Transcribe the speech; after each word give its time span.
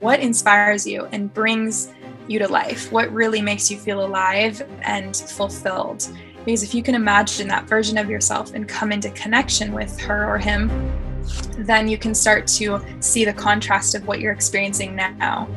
What 0.00 0.20
inspires 0.20 0.86
you 0.86 1.06
and 1.12 1.32
brings 1.32 1.92
you 2.26 2.38
to 2.38 2.48
life? 2.48 2.90
What 2.90 3.12
really 3.12 3.42
makes 3.42 3.70
you 3.70 3.78
feel 3.78 4.04
alive 4.04 4.62
and 4.82 5.14
fulfilled? 5.16 6.08
Because 6.44 6.62
if 6.62 6.74
you 6.74 6.82
can 6.82 6.94
imagine 6.94 7.48
that 7.48 7.68
version 7.68 7.98
of 7.98 8.10
yourself 8.10 8.54
and 8.54 8.68
come 8.68 8.92
into 8.92 9.10
connection 9.10 9.72
with 9.72 9.98
her 10.00 10.28
or 10.28 10.38
him, 10.38 10.70
then 11.58 11.88
you 11.88 11.96
can 11.96 12.14
start 12.14 12.46
to 12.46 12.80
see 13.00 13.24
the 13.24 13.32
contrast 13.32 13.94
of 13.94 14.06
what 14.06 14.20
you're 14.20 14.32
experiencing 14.32 14.94
now. 14.94 15.48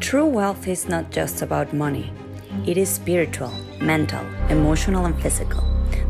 True 0.00 0.26
wealth 0.26 0.68
is 0.68 0.88
not 0.88 1.10
just 1.10 1.42
about 1.42 1.72
money, 1.72 2.12
it 2.66 2.76
is 2.76 2.88
spiritual, 2.88 3.52
mental, 3.80 4.24
emotional, 4.48 5.06
and 5.06 5.20
physical. 5.20 5.62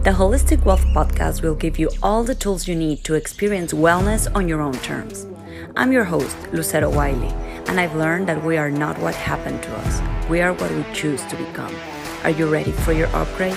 The 0.03 0.11
Holistic 0.11 0.65
Wealth 0.65 0.85
Podcast 0.95 1.43
will 1.43 1.55
give 1.55 1.79
you 1.79 1.91
all 2.03 2.23
the 2.23 2.35
tools 2.35 2.69
you 2.69 2.75
need 2.75 3.03
to 3.05 3.15
experience 3.15 3.73
wellness 3.73 4.31
on 4.35 4.47
your 4.47 4.61
own 4.61 4.75
terms. 4.75 5.27
I'm 5.79 5.93
your 5.93 6.03
host, 6.03 6.37
Lucero 6.53 6.91
Wiley, 6.91 7.29
and 7.69 7.79
I've 7.79 7.95
learned 7.95 8.27
that 8.29 8.43
we 8.43 8.57
are 8.57 8.69
not 8.69 8.99
what 8.99 9.15
happened 9.15 9.63
to 9.63 9.77
us, 9.77 10.29
we 10.29 10.41
are 10.41 10.53
what 10.53 10.73
we 10.73 10.85
choose 10.93 11.23
to 11.27 11.37
become. 11.37 11.73
Are 12.25 12.31
you 12.31 12.49
ready 12.49 12.73
for 12.73 12.93
your 12.93 13.07
upgrade? 13.15 13.57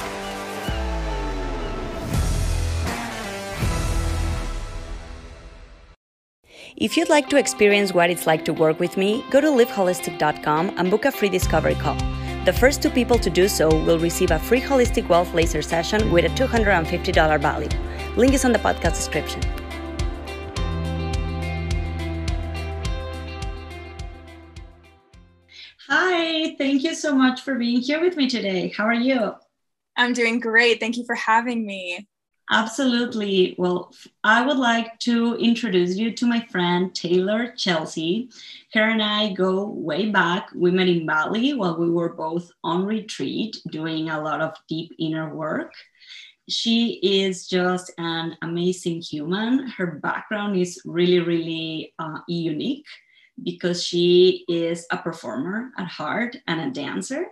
If 6.77 6.95
you'd 6.95 7.09
like 7.09 7.27
to 7.29 7.37
experience 7.37 7.91
what 7.91 8.11
it's 8.11 8.27
like 8.27 8.45
to 8.45 8.53
work 8.53 8.79
with 8.79 8.97
me, 8.97 9.25
go 9.31 9.41
to 9.41 9.47
liveholistic.com 9.47 10.75
and 10.77 10.91
book 10.91 11.05
a 11.05 11.11
free 11.11 11.29
discovery 11.29 11.73
call. 11.73 11.97
The 12.45 12.53
first 12.53 12.83
two 12.83 12.91
people 12.91 13.17
to 13.17 13.31
do 13.31 13.47
so 13.47 13.67
will 13.67 13.97
receive 13.97 14.29
a 14.29 14.37
free 14.37 14.61
holistic 14.61 15.09
wealth 15.09 15.33
laser 15.33 15.63
session 15.63 16.11
with 16.11 16.25
a 16.25 16.29
$250 16.29 17.41
value. 17.41 17.69
Link 18.15 18.35
is 18.35 18.45
on 18.45 18.51
the 18.51 18.59
podcast 18.59 18.93
description. 18.93 19.41
Hi, 25.87 26.55
thank 26.57 26.83
you 26.83 26.93
so 26.93 27.15
much 27.15 27.41
for 27.41 27.55
being 27.55 27.81
here 27.81 27.99
with 27.99 28.15
me 28.15 28.29
today. 28.29 28.71
How 28.75 28.85
are 28.85 28.93
you? 28.93 29.33
I'm 29.97 30.13
doing 30.13 30.39
great. 30.39 30.79
Thank 30.79 30.95
you 30.95 31.05
for 31.05 31.15
having 31.15 31.65
me. 31.65 32.07
Absolutely. 32.51 33.55
Well, 33.57 33.91
I 34.23 34.45
would 34.45 34.57
like 34.57 34.99
to 34.99 35.35
introduce 35.37 35.95
you 35.95 36.11
to 36.13 36.25
my 36.27 36.41
friend 36.51 36.93
Taylor 36.93 37.53
Chelsea. 37.57 38.29
Her 38.73 38.89
and 38.89 39.01
I 39.01 39.33
go 39.33 39.65
way 39.69 40.09
back. 40.09 40.49
We 40.53 40.69
met 40.69 40.87
in 40.87 41.05
Bali 41.05 41.53
while 41.53 41.77
we 41.77 41.89
were 41.89 42.13
both 42.13 42.51
on 42.63 42.85
retreat 42.85 43.57
doing 43.71 44.09
a 44.09 44.21
lot 44.21 44.41
of 44.41 44.53
deep 44.67 44.93
inner 44.99 45.33
work. 45.33 45.73
She 46.47 46.99
is 47.01 47.47
just 47.47 47.91
an 47.97 48.37
amazing 48.41 49.01
human. 49.01 49.67
Her 49.67 49.99
background 50.03 50.57
is 50.57 50.81
really, 50.85 51.19
really 51.19 51.93
uh, 51.97 52.19
unique 52.27 52.85
because 53.43 53.83
she 53.83 54.45
is 54.47 54.85
a 54.91 54.97
performer 54.97 55.71
at 55.77 55.87
heart 55.87 56.35
and 56.47 56.61
a 56.61 56.71
dancer. 56.71 57.25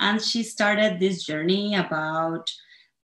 And 0.00 0.20
she 0.20 0.42
started 0.42 1.00
this 1.00 1.24
journey 1.24 1.74
about 1.74 2.50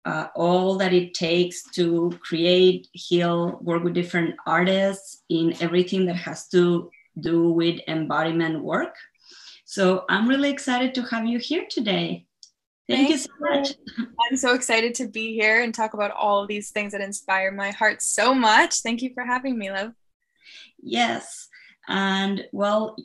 uh, 0.05 0.27
all 0.35 0.77
that 0.77 0.93
it 0.93 1.13
takes 1.13 1.63
to 1.71 2.11
create, 2.21 2.87
heal, 2.91 3.57
work 3.61 3.83
with 3.83 3.93
different 3.93 4.35
artists 4.45 5.23
in 5.29 5.55
everything 5.61 6.05
that 6.05 6.17
has 6.17 6.49
to 6.49 6.91
do 7.19 7.51
with 7.51 7.79
embodiment 7.87 8.61
work. 8.61 8.95
So 9.65 10.03
I'm 10.09 10.27
really 10.27 10.49
excited 10.49 10.93
to 10.95 11.03
have 11.03 11.25
you 11.25 11.39
here 11.39 11.65
today. 11.69 12.25
Thank 12.89 13.07
Thanks. 13.07 13.11
you 13.11 13.17
so 13.17 13.31
much. 13.39 13.73
I'm 14.29 14.35
so 14.35 14.53
excited 14.53 14.93
to 14.95 15.07
be 15.07 15.33
here 15.33 15.61
and 15.61 15.73
talk 15.73 15.93
about 15.93 16.11
all 16.11 16.45
these 16.45 16.71
things 16.71 16.91
that 16.91 16.99
inspire 16.99 17.51
my 17.51 17.71
heart 17.71 18.01
so 18.01 18.33
much. 18.33 18.81
Thank 18.81 19.01
you 19.01 19.11
for 19.13 19.23
having 19.23 19.57
me, 19.57 19.71
love. 19.71 19.93
Yes. 20.81 21.47
And 21.87 22.45
well, 22.51 22.95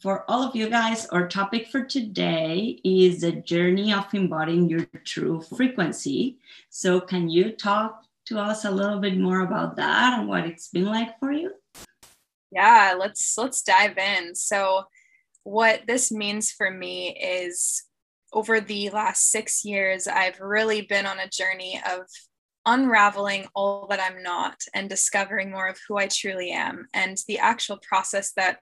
for 0.00 0.24
all 0.28 0.42
of 0.42 0.54
you 0.56 0.68
guys, 0.68 1.06
our 1.06 1.28
topic 1.28 1.68
for 1.68 1.84
today 1.84 2.80
is 2.84 3.20
the 3.20 3.32
journey 3.32 3.92
of 3.92 4.12
embodying 4.12 4.68
your 4.68 4.86
true 5.04 5.40
frequency. 5.40 6.38
So, 6.70 7.00
can 7.00 7.28
you 7.28 7.52
talk 7.52 8.04
to 8.26 8.38
us 8.38 8.64
a 8.64 8.70
little 8.70 8.98
bit 8.98 9.16
more 9.16 9.40
about 9.40 9.76
that 9.76 10.18
and 10.18 10.28
what 10.28 10.44
it's 10.44 10.68
been 10.68 10.86
like 10.86 11.18
for 11.18 11.32
you? 11.32 11.52
Yeah, 12.50 12.94
let's 12.98 13.36
let's 13.38 13.62
dive 13.62 13.96
in. 13.96 14.34
So, 14.34 14.84
what 15.44 15.82
this 15.86 16.10
means 16.10 16.50
for 16.50 16.70
me 16.70 17.16
is 17.16 17.84
over 18.32 18.60
the 18.60 18.90
last 18.90 19.30
6 19.30 19.64
years 19.64 20.06
I've 20.06 20.40
really 20.40 20.82
been 20.82 21.06
on 21.06 21.20
a 21.20 21.28
journey 21.28 21.80
of 21.88 22.00
unraveling 22.66 23.46
all 23.54 23.86
that 23.88 24.00
I'm 24.00 24.22
not 24.22 24.60
and 24.74 24.88
discovering 24.88 25.50
more 25.50 25.68
of 25.68 25.78
who 25.88 25.96
I 25.96 26.08
truly 26.08 26.50
am 26.50 26.88
and 26.92 27.16
the 27.28 27.38
actual 27.38 27.78
process 27.78 28.32
that 28.32 28.58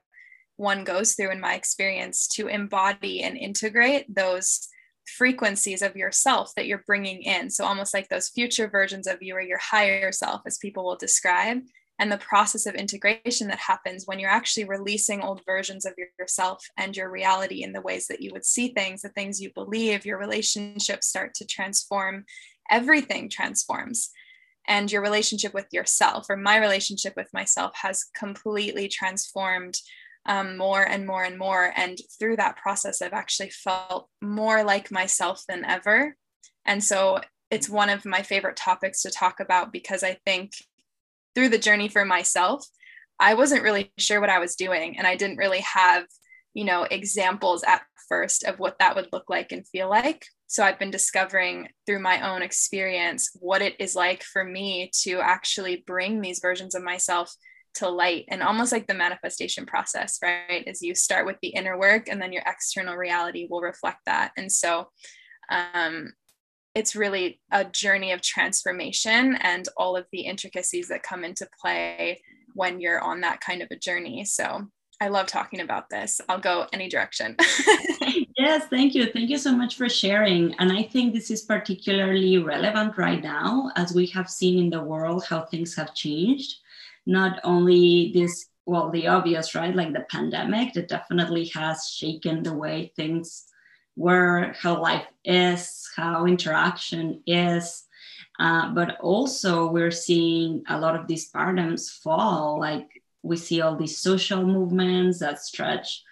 one 0.57 0.83
goes 0.83 1.13
through 1.13 1.31
in 1.31 1.41
my 1.41 1.55
experience 1.55 2.27
to 2.29 2.47
embody 2.47 3.23
and 3.23 3.35
integrate 3.35 4.13
those 4.13 4.69
frequencies 5.17 5.81
of 5.81 5.95
yourself 5.95 6.53
that 6.55 6.65
you're 6.65 6.83
bringing 6.87 7.23
in. 7.23 7.49
So, 7.49 7.65
almost 7.65 7.93
like 7.93 8.09
those 8.09 8.29
future 8.29 8.67
versions 8.67 9.07
of 9.07 9.21
you 9.21 9.35
or 9.35 9.41
your 9.41 9.59
higher 9.59 10.11
self, 10.11 10.41
as 10.45 10.57
people 10.57 10.85
will 10.85 10.95
describe, 10.95 11.59
and 11.99 12.11
the 12.11 12.17
process 12.17 12.65
of 12.65 12.75
integration 12.75 13.47
that 13.47 13.59
happens 13.59 14.05
when 14.05 14.19
you're 14.19 14.29
actually 14.29 14.65
releasing 14.65 15.21
old 15.21 15.41
versions 15.45 15.85
of 15.85 15.93
yourself 16.19 16.65
and 16.77 16.95
your 16.95 17.09
reality 17.09 17.63
in 17.63 17.71
the 17.71 17.81
ways 17.81 18.07
that 18.07 18.21
you 18.21 18.31
would 18.33 18.45
see 18.45 18.69
things, 18.69 19.01
the 19.01 19.09
things 19.09 19.39
you 19.39 19.51
believe, 19.53 20.05
your 20.05 20.17
relationships 20.17 21.07
start 21.07 21.33
to 21.35 21.45
transform, 21.45 22.25
everything 22.69 23.29
transforms. 23.29 24.09
And 24.67 24.91
your 24.91 25.01
relationship 25.01 25.53
with 25.53 25.67
yourself, 25.71 26.25
or 26.29 26.37
my 26.37 26.57
relationship 26.57 27.13
with 27.15 27.27
myself, 27.33 27.73
has 27.75 28.05
completely 28.17 28.87
transformed 28.87 29.75
um, 30.25 30.57
more 30.57 30.81
and 30.81 31.05
more 31.05 31.23
and 31.23 31.37
more. 31.37 31.71
And 31.75 31.97
through 32.19 32.37
that 32.37 32.57
process, 32.57 33.01
I've 33.01 33.13
actually 33.13 33.51
felt 33.51 34.09
more 34.21 34.63
like 34.63 34.91
myself 34.91 35.43
than 35.47 35.63
ever. 35.65 36.15
And 36.65 36.83
so 36.83 37.21
it's 37.51 37.69
one 37.69 37.89
of 37.89 38.05
my 38.05 38.23
favorite 38.23 38.55
topics 38.55 39.03
to 39.03 39.11
talk 39.11 39.39
about 39.39 39.71
because 39.71 40.03
I 40.03 40.17
think 40.25 40.53
through 41.35 41.49
the 41.49 41.59
journey 41.59 41.87
for 41.87 42.05
myself, 42.05 42.65
I 43.19 43.35
wasn't 43.35 43.63
really 43.63 43.93
sure 43.97 44.19
what 44.19 44.29
I 44.29 44.39
was 44.39 44.55
doing. 44.55 44.97
And 44.97 45.05
I 45.05 45.15
didn't 45.15 45.37
really 45.37 45.61
have, 45.61 46.05
you 46.53 46.65
know, 46.65 46.83
examples 46.83 47.63
at 47.63 47.83
first 48.09 48.43
of 48.43 48.59
what 48.59 48.79
that 48.79 48.95
would 48.95 49.09
look 49.13 49.29
like 49.29 49.51
and 49.51 49.67
feel 49.67 49.89
like. 49.89 50.25
So 50.47 50.63
I've 50.63 50.79
been 50.79 50.91
discovering 50.91 51.69
through 51.85 51.99
my 51.99 52.29
own 52.29 52.41
experience 52.41 53.31
what 53.39 53.61
it 53.61 53.75
is 53.79 53.95
like 53.95 54.23
for 54.23 54.43
me 54.43 54.91
to 55.01 55.19
actually 55.19 55.83
bring 55.87 56.21
these 56.21 56.39
versions 56.39 56.75
of 56.75 56.83
myself 56.83 57.33
to 57.75 57.89
light 57.89 58.25
and 58.29 58.41
almost 58.41 58.71
like 58.71 58.87
the 58.87 58.93
manifestation 58.93 59.65
process 59.65 60.19
right? 60.23 60.63
Is 60.65 60.81
you 60.81 60.95
start 60.95 61.25
with 61.25 61.35
the 61.41 61.49
inner 61.49 61.77
work 61.77 62.07
and 62.09 62.21
then 62.21 62.31
your 62.31 62.43
external 62.45 62.95
reality 62.95 63.47
will 63.49 63.61
reflect 63.61 63.99
that. 64.05 64.31
And 64.37 64.51
so 64.51 64.89
um, 65.49 66.13
it's 66.73 66.95
really 66.95 67.41
a 67.51 67.65
journey 67.65 68.11
of 68.11 68.21
transformation 68.21 69.35
and 69.41 69.67
all 69.77 69.95
of 69.95 70.05
the 70.11 70.21
intricacies 70.21 70.87
that 70.89 71.03
come 71.03 71.23
into 71.23 71.47
play 71.59 72.21
when 72.53 72.79
you're 72.79 73.01
on 73.01 73.21
that 73.21 73.41
kind 73.41 73.61
of 73.61 73.69
a 73.71 73.77
journey. 73.77 74.25
So 74.25 74.67
i 75.01 75.07
love 75.07 75.27
talking 75.27 75.61
about 75.61 75.89
this. 75.89 76.21
I'll 76.29 76.39
go 76.39 76.67
any 76.73 76.89
direction. 76.89 77.35
Yes 78.37 78.67
thank 78.69 78.93
you. 78.93 79.05
Thank 79.05 79.29
you 79.29 79.37
so 79.37 79.55
much 79.55 79.75
for 79.77 79.87
sharing. 79.87 80.53
And 80.59 80.71
i 80.71 80.83
think 80.83 81.13
this 81.13 81.31
is 81.31 81.43
particularly 81.43 82.37
relevant 82.37 82.97
right 82.97 83.23
now 83.23 83.71
as 83.75 83.93
we 83.93 84.05
have 84.07 84.29
seen 84.29 84.59
in 84.59 84.69
the 84.69 84.83
world 84.83 85.25
how 85.25 85.43
things 85.43 85.75
have 85.75 85.95
changed. 85.95 86.55
Not 87.05 87.39
only 87.43 88.11
this 88.13 88.47
well 88.65 88.89
the 88.89 89.07
obvious 89.07 89.55
right? 89.55 89.75
Like 89.75 89.93
the 89.93 90.05
pandemic 90.09 90.73
that 90.73 90.89
definitely 90.89 91.45
has 91.55 91.87
shaken 91.87 92.43
the 92.43 92.53
way 92.53 92.91
things 92.95 93.45
were 93.95 94.53
how 94.61 94.81
life 94.81 95.07
is 95.23 95.89
how 95.95 96.25
interaction 96.25 97.21
is. 97.25 97.83
Uh, 98.37 98.73
but 98.73 98.99
also 98.99 99.71
we're 99.71 99.91
seeing 99.91 100.61
a 100.67 100.77
lot 100.77 100.95
of 100.99 101.07
these 101.07 101.29
paradigms 101.29 101.89
fall 101.89 102.59
like 102.59 103.01
we 103.25 103.37
see 103.37 103.61
all 103.61 103.75
these 103.75 103.97
social 103.97 104.45
movements 104.45 105.19
that 105.19 105.41
stretch 105.41 106.03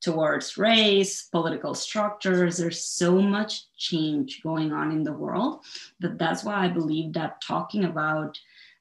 towards 0.00 0.56
race 0.58 1.24
political 1.24 1.74
structures. 1.74 2.56
There's 2.56 2.84
so 2.84 3.20
much 3.20 3.66
change 3.76 4.42
going 4.42 4.72
on 4.72 4.90
in 4.90 5.04
the 5.04 5.12
world 5.12 5.60
that 6.00 6.18
that's 6.18 6.42
why 6.44 6.64
i 6.64 6.68
believe 6.68 7.12
that 7.12 7.40
talking 7.40 7.84
about 7.84 8.38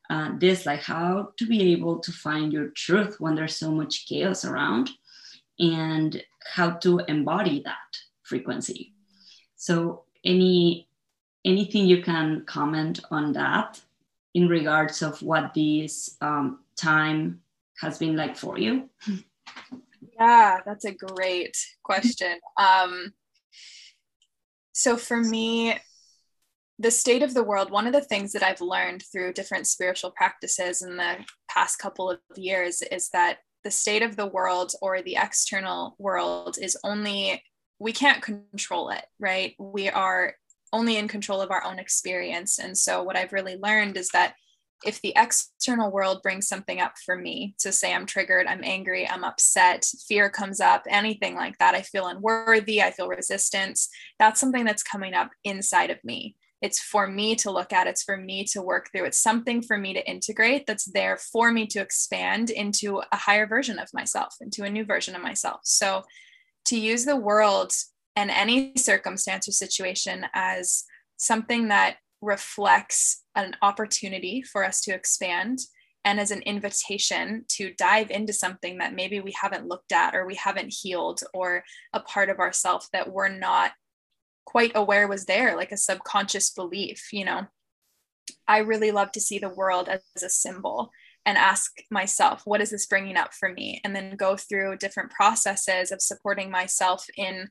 uh, 0.10 0.32
this 0.40 0.66
like 0.66 0.82
how 0.82 1.30
to 1.38 1.46
be 1.48 1.72
able 1.72 2.00
to 2.00 2.12
find 2.12 2.52
your 2.52 2.68
truth 2.70 3.16
when 3.20 3.36
there's 3.36 3.56
so 3.56 3.72
much 3.72 4.08
chaos 4.08 4.44
around 4.44 4.90
and 5.60 6.22
how 6.44 6.72
to 6.72 7.00
embody 7.08 7.62
that 7.64 7.92
frequency. 8.24 8.94
So 9.56 10.04
any 10.26 10.88
anything 11.46 11.88
you 11.88 12.04
can 12.04 12.44
comment 12.46 13.00
on 13.10 13.34
that 13.34 13.80
in 14.34 14.48
regards 14.48 15.02
of 15.02 15.22
what 15.22 15.54
this 15.54 16.18
um, 16.22 16.60
time 16.76 17.41
has 17.82 17.98
been 17.98 18.16
like 18.16 18.38
for 18.38 18.58
you? 18.58 18.90
Yeah 20.20 20.60
that's 20.66 20.86
a 20.86 20.94
great 20.94 21.58
question. 21.84 22.40
Um, 22.58 23.14
so 24.74 24.98
for 24.98 25.18
me 25.18 25.78
the 26.80 26.92
state 26.92 27.22
of 27.22 27.36
the 27.36 27.44
world, 27.44 27.70
one 27.70 27.86
of 27.86 27.94
the 27.94 28.02
things 28.02 28.32
that 28.34 28.42
I've 28.42 28.60
learned 28.62 29.04
through 29.12 29.34
different 29.34 29.68
spiritual 29.68 30.10
practices 30.10 30.82
in 30.82 30.98
the 30.98 31.18
past 31.48 31.78
couple 31.78 32.10
of 32.10 32.20
years 32.36 32.82
is 32.82 33.10
that 33.10 33.38
the 33.64 33.70
state 33.70 34.02
of 34.02 34.16
the 34.16 34.26
world 34.26 34.74
or 34.82 35.04
the 35.04 35.16
external 35.16 35.96
world 36.00 36.58
is 36.60 36.76
only 36.84 37.44
we 37.78 37.92
can't 37.92 38.22
control 38.22 38.90
it 38.90 39.06
right? 39.20 39.54
We 39.60 39.90
are 39.90 40.36
only 40.74 40.98
in 40.98 41.08
control 41.08 41.42
of 41.42 41.52
our 41.52 41.64
own 41.64 41.78
experience. 41.80 42.58
And 42.58 42.78
so 42.78 43.04
what 43.04 43.16
i've 43.16 43.34
really 43.34 43.58
learned 43.58 43.98
is 43.98 44.10
that 44.10 44.36
if 44.86 45.02
the 45.02 45.14
external 45.16 45.92
world 45.92 46.22
brings 46.22 46.48
something 46.48 46.80
up 46.80 46.94
for 47.06 47.16
me 47.16 47.56
to 47.60 47.72
say 47.72 47.94
i'm 47.94 48.06
triggered 48.06 48.48
i'm 48.48 48.64
angry 48.64 49.08
i'm 49.08 49.24
upset 49.24 49.86
fear 50.08 50.30
comes 50.30 50.60
up 50.60 50.84
anything 50.90 51.36
like 51.36 51.58
that 51.60 51.76
i 51.76 51.82
feel 51.82 52.08
unworthy 52.08 52.82
i 52.82 52.92
feel 52.92 53.08
resistance 53.08 53.90
that's 54.22 54.40
something 54.40 54.66
that's 54.66 54.84
coming 54.84 55.16
up 55.16 55.32
inside 55.44 55.90
of 55.90 55.98
me. 56.04 56.36
It's 56.62 56.80
for 56.80 57.08
me 57.08 57.36
to 57.38 57.50
look 57.50 57.74
at 57.74 57.88
it's 57.88 58.04
for 58.04 58.18
me 58.18 58.44
to 58.52 58.62
work 58.62 58.90
through 58.92 59.06
it's 59.06 59.20
something 59.20 59.64
for 59.64 59.80
me 59.80 59.96
to 59.96 60.10
integrate 60.10 60.68
that's 60.68 60.86
there 60.86 61.18
for 61.18 61.52
me 61.52 61.66
to 61.68 61.82
expand 61.82 62.52
into 62.52 63.02
a 63.12 63.16
higher 63.16 63.48
version 63.48 63.80
of 63.80 63.90
myself 63.96 64.36
into 64.42 64.64
a 64.64 64.70
new 64.70 64.86
version 64.86 65.16
of 65.16 65.24
myself. 65.24 65.62
So 65.64 66.04
to 66.66 66.80
use 66.80 67.04
the 67.04 67.16
world 67.16 67.72
and 68.16 68.30
any 68.30 68.74
circumstance 68.78 69.48
or 69.48 69.54
situation 69.54 70.28
as 70.36 70.84
something 71.18 71.70
that 71.70 71.98
reflects 72.22 73.24
an 73.36 73.56
opportunity 73.62 74.42
for 74.42 74.64
us 74.64 74.82
to 74.82 74.94
expand 74.94 75.60
and 76.04 76.20
as 76.20 76.32
an 76.32 76.42
invitation 76.42 77.46
to 77.48 77.74
dive 77.74 78.10
into 78.10 78.34
something 78.34 78.80
that 78.80 78.96
maybe 78.96 79.20
we 79.20 79.34
haven't 79.40 79.68
looked 79.68 79.92
at 79.92 80.16
or 80.16 80.26
we 80.26 80.36
haven't 80.36 80.74
healed 80.74 81.22
or 81.34 81.64
a 81.94 82.00
part 82.00 82.30
of 82.30 82.40
ourself 82.40 82.88
that 82.92 83.12
we're 83.12 83.30
not 83.30 83.72
quite 84.46 84.72
aware 84.74 85.08
was 85.08 85.26
there 85.26 85.56
like 85.56 85.72
a 85.72 85.78
subconscious 85.78 86.50
belief 86.52 87.14
you 87.14 87.26
know? 87.26 87.46
I 88.48 88.60
really 88.60 88.92
love 88.92 89.12
to 89.14 89.22
see 89.22 89.40
the 89.40 89.50
world 89.50 89.90
as 89.90 90.02
a 90.24 90.30
symbol 90.30 90.92
and 91.26 91.38
ask 91.38 91.72
myself 91.90 92.42
what 92.46 92.62
is 92.62 92.72
this 92.72 92.86
bringing 92.86 93.18
up 93.18 93.34
for 93.34 93.54
me? 93.54 93.80
And 93.84 93.96
then 93.96 94.16
go 94.16 94.36
through 94.36 94.78
different 94.78 95.12
processes 95.12 95.92
of 95.92 96.02
supporting 96.02 96.50
myself 96.50 97.06
in 97.16 97.50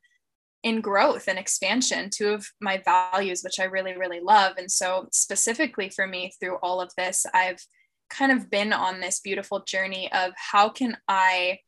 in 0.63 0.81
growth 0.81 1.27
and 1.27 1.39
expansion 1.39 2.11
two 2.11 2.29
of 2.29 2.47
my 2.61 2.79
values 2.85 3.43
which 3.43 3.59
i 3.59 3.65
really 3.65 3.97
really 3.97 4.21
love. 4.21 4.55
And 4.59 4.71
so 4.71 5.09
specifically 5.13 5.89
for 5.89 6.07
me 6.07 6.33
through 6.39 6.57
all 6.63 6.81
of 6.81 6.93
this 6.97 7.25
i've 7.33 7.65
kind 8.11 8.33
of 8.33 8.51
been 8.51 8.73
on 8.73 9.01
this 9.01 9.21
beautiful 9.21 9.63
journey 9.65 10.13
of 10.13 10.33
how 10.37 10.69
can 10.69 10.97
i 11.09 11.59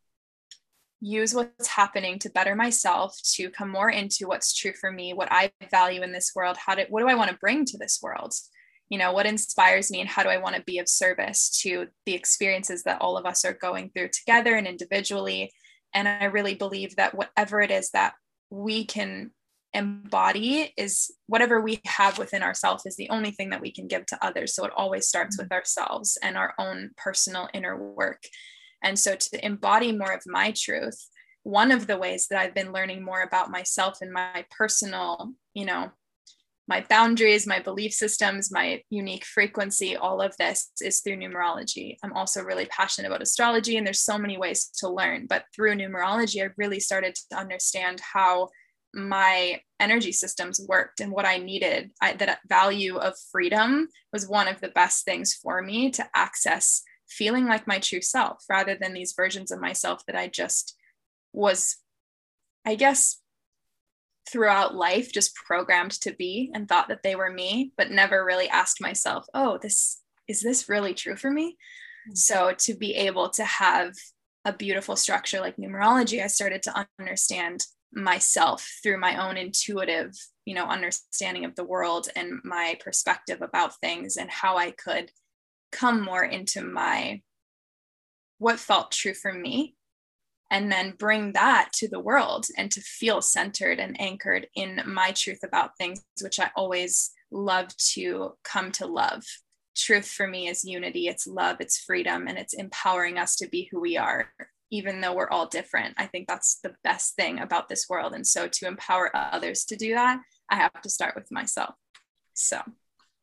use 1.01 1.35
what's 1.35 1.67
happening 1.67 2.19
to 2.21 2.31
better 2.31 2.55
myself 2.55 3.19
to 3.35 3.51
come 3.51 3.69
more 3.69 3.91
into 3.91 4.29
what's 4.29 4.55
true 4.55 4.73
for 4.81 4.93
me 4.93 5.13
what 5.13 5.29
i 5.31 5.51
value 5.71 6.03
in 6.03 6.13
this 6.13 6.33
world 6.35 6.57
how 6.57 6.75
do 6.75 6.85
what 6.89 7.01
do 7.01 7.09
i 7.09 7.15
want 7.15 7.31
to 7.31 7.37
bring 7.39 7.65
to 7.65 7.79
this 7.79 8.01
world? 8.03 8.35
You 8.89 8.99
know 8.99 9.13
what 9.13 9.25
inspires 9.25 9.91
me 9.91 10.01
and 10.01 10.09
how 10.09 10.23
do 10.23 10.29
i 10.29 10.37
want 10.37 10.55
to 10.57 10.63
be 10.63 10.79
of 10.79 10.89
service 10.89 11.49
to 11.63 11.87
the 12.05 12.15
experiences 12.15 12.83
that 12.83 13.01
all 13.01 13.17
of 13.17 13.25
us 13.25 13.45
are 13.45 13.55
going 13.55 13.91
through 13.91 14.09
together 14.09 14.55
and 14.55 14.67
individually? 14.67 15.51
And 15.95 16.07
i 16.07 16.25
really 16.25 16.55
believe 16.55 16.97
that 16.97 17.15
whatever 17.15 17.61
it 17.63 17.71
is 17.71 17.91
that 17.91 18.15
we 18.53 18.85
can 18.85 19.31
embody 19.73 20.75
is 20.77 21.11
whatever 21.27 21.59
we 21.59 21.81
have 21.87 22.19
within 22.19 22.43
ourselves 22.43 22.85
is 22.85 22.97
the 22.97 23.09
only 23.09 23.31
thing 23.31 23.49
that 23.49 23.63
we 23.63 23.73
can 23.73 23.89
give 23.89 24.05
to 24.05 24.25
others. 24.25 24.55
So 24.55 24.67
it 24.67 24.73
always 24.77 25.09
starts 25.09 25.39
with 25.39 25.51
ourselves 25.51 26.19
and 26.23 26.37
our 26.37 26.53
own 26.59 26.91
personal 26.99 27.49
inner 27.55 27.75
work. 27.77 28.23
And 28.83 28.99
so 28.99 29.17
to 29.17 29.47
embody 29.47 29.93
more 29.93 30.13
of 30.13 30.23
my 30.27 30.53
truth 30.55 31.09
one 31.45 31.73
of 31.73 31.87
the 31.87 31.99
ways 31.99 32.29
that 32.29 32.39
i've 32.39 32.55
been 32.55 32.73
learning 32.73 33.05
more 33.05 33.23
about 33.23 33.51
myself 33.51 33.99
and 34.01 34.13
my 34.13 34.45
personal 34.51 35.33
you 35.55 35.65
know 35.65 35.91
my 36.69 36.85
boundaries, 36.89 37.47
my 37.47 37.59
belief 37.59 37.93
systems, 37.93 38.53
my 38.53 38.83
unique 38.89 39.25
frequency, 39.25 39.97
all 39.97 40.21
of 40.21 40.37
this 40.37 40.71
is 40.81 41.01
through 41.01 41.17
numerology. 41.17 41.97
I'm 42.03 42.13
also 42.13 42.43
really 42.43 42.67
passionate 42.67 43.09
about 43.09 43.23
astrology, 43.23 43.77
and 43.77 43.87
there's 43.87 44.01
so 44.01 44.17
many 44.17 44.39
ways 44.39 44.71
to 44.79 44.89
learn. 44.89 45.27
But 45.27 45.45
through 45.55 45.77
numerology, 45.77 46.43
I 46.43 46.51
really 46.57 46.81
started 46.81 47.17
to 47.31 47.37
understand 47.37 48.01
how 48.01 48.49
my 48.95 49.61
energy 49.81 50.13
systems 50.13 50.65
worked 50.69 51.01
and 51.01 51.11
what 51.11 51.25
I 51.25 51.39
needed. 51.39 51.91
I, 52.01 52.13
that 52.15 52.41
value 52.49 52.97
of 52.97 53.15
freedom 53.33 53.89
was 54.13 54.29
one 54.29 54.49
of 54.49 54.61
the 54.61 54.69
best 54.69 55.05
things 55.05 55.35
for 55.35 55.63
me 55.63 55.91
to 55.93 56.07
access 56.15 56.83
feeling 57.09 57.47
like 57.47 57.67
my 57.67 57.79
true 57.79 58.01
self 58.01 58.45
rather 58.49 58.77
than 58.81 58.95
these 58.95 59.15
versions 59.17 59.51
of 59.51 59.61
myself 59.61 60.05
that 60.07 60.17
I 60.17 60.29
just 60.29 60.77
was, 61.33 61.77
I 62.65 62.75
guess, 62.75 63.19
throughout 64.31 64.75
life 64.75 65.13
just 65.13 65.35
programmed 65.35 65.93
to 65.93 66.13
be 66.13 66.51
and 66.55 66.69
thought 66.69 66.89
that 66.89 67.03
they 67.03 67.15
were 67.15 67.31
me, 67.31 67.73
but 67.77 67.91
never 67.91 68.25
really 68.25 68.49
asked 68.49 68.81
myself, 68.81 69.27
oh, 69.35 69.59
this 69.61 70.01
is 70.29 70.41
this 70.41 70.69
really 70.69 70.95
true 70.95 71.17
for 71.17 71.31
me? 71.31 71.57
Mm-hmm. 72.09 72.15
So 72.15 72.55
to 72.59 72.75
be 72.75 72.95
able 72.95 73.31
to 73.31 73.45
have 73.45 73.95
a 74.45 74.53
beautiful 74.53 74.97
structure 74.97 75.41
like 75.41 75.57
numerology, 75.57 76.23
I 76.23 76.29
started 76.29 76.63
to 76.65 76.87
understand 76.99 77.67
myself 77.93 78.79
through 78.83 78.99
my 78.99 79.29
own 79.29 79.37
intuitive, 79.37 80.13
you 80.45 80.55
know, 80.55 80.67
understanding 80.67 81.45
of 81.45 81.55
the 81.55 81.65
world 81.65 82.09
and 82.17 82.41
my 82.45 82.77
perspective 82.83 83.43
about 83.43 83.79
things 83.81 84.17
and 84.17 84.31
how 84.31 84.57
I 84.57 84.71
could 84.71 85.11
come 85.71 86.03
more 86.03 86.25
into 86.25 86.63
my 86.63 87.23
what 88.39 88.59
felt 88.59 88.91
true 88.91 89.15
for 89.15 89.33
me 89.33 89.77
and 90.53 90.71
then 90.71 90.95
bring 90.99 91.33
that 91.33 91.71
to 91.73 91.89
the 91.89 91.99
world 91.99 92.45
and 92.59 92.71
to 92.71 92.81
feel 92.83 93.23
centered 93.23 93.81
and 93.81 93.99
anchored 93.99 94.47
in 94.55 94.83
my 94.87 95.11
truth 95.13 95.41
about 95.43 95.77
things, 95.79 96.05
which 96.21 96.39
I 96.39 96.51
always 96.55 97.11
love 97.31 97.75
to 97.95 98.35
come 98.45 98.71
to 98.73 98.87
love. 98.87 99.25
Truth 99.75 100.09
for 100.09 100.27
me 100.27 100.49
is 100.49 100.63
unity, 100.63 101.09
it's 101.09 101.27
love, 101.27 101.57
it's 101.61 101.79
freedom, 101.79 102.29
and 102.29 102.37
it's 102.37 102.53
empowering 102.53 103.17
us 103.17 103.35
to 103.37 103.49
be 103.49 103.67
who 103.73 103.81
we 103.81 103.97
are, 103.97 104.31
even 104.71 105.01
though 105.01 105.15
we're 105.15 105.31
all 105.31 105.47
different. 105.47 105.95
I 105.97 106.05
think 106.05 106.29
that's 106.29 106.61
the 106.63 106.75
best 106.85 107.17
thing 107.17 107.39
about 107.39 107.71
this 107.71 107.87
world. 107.89 108.13
And 108.13 108.27
so 108.27 108.47
to 108.47 108.67
empower 108.67 109.11
others 109.15 109.65
to 109.65 109.77
do 109.77 109.95
that, 109.95 110.21
I 110.51 110.57
have 110.57 110.83
to 110.83 110.91
start 110.91 111.15
with 111.15 111.33
myself. 111.33 111.75
So, 112.35 112.61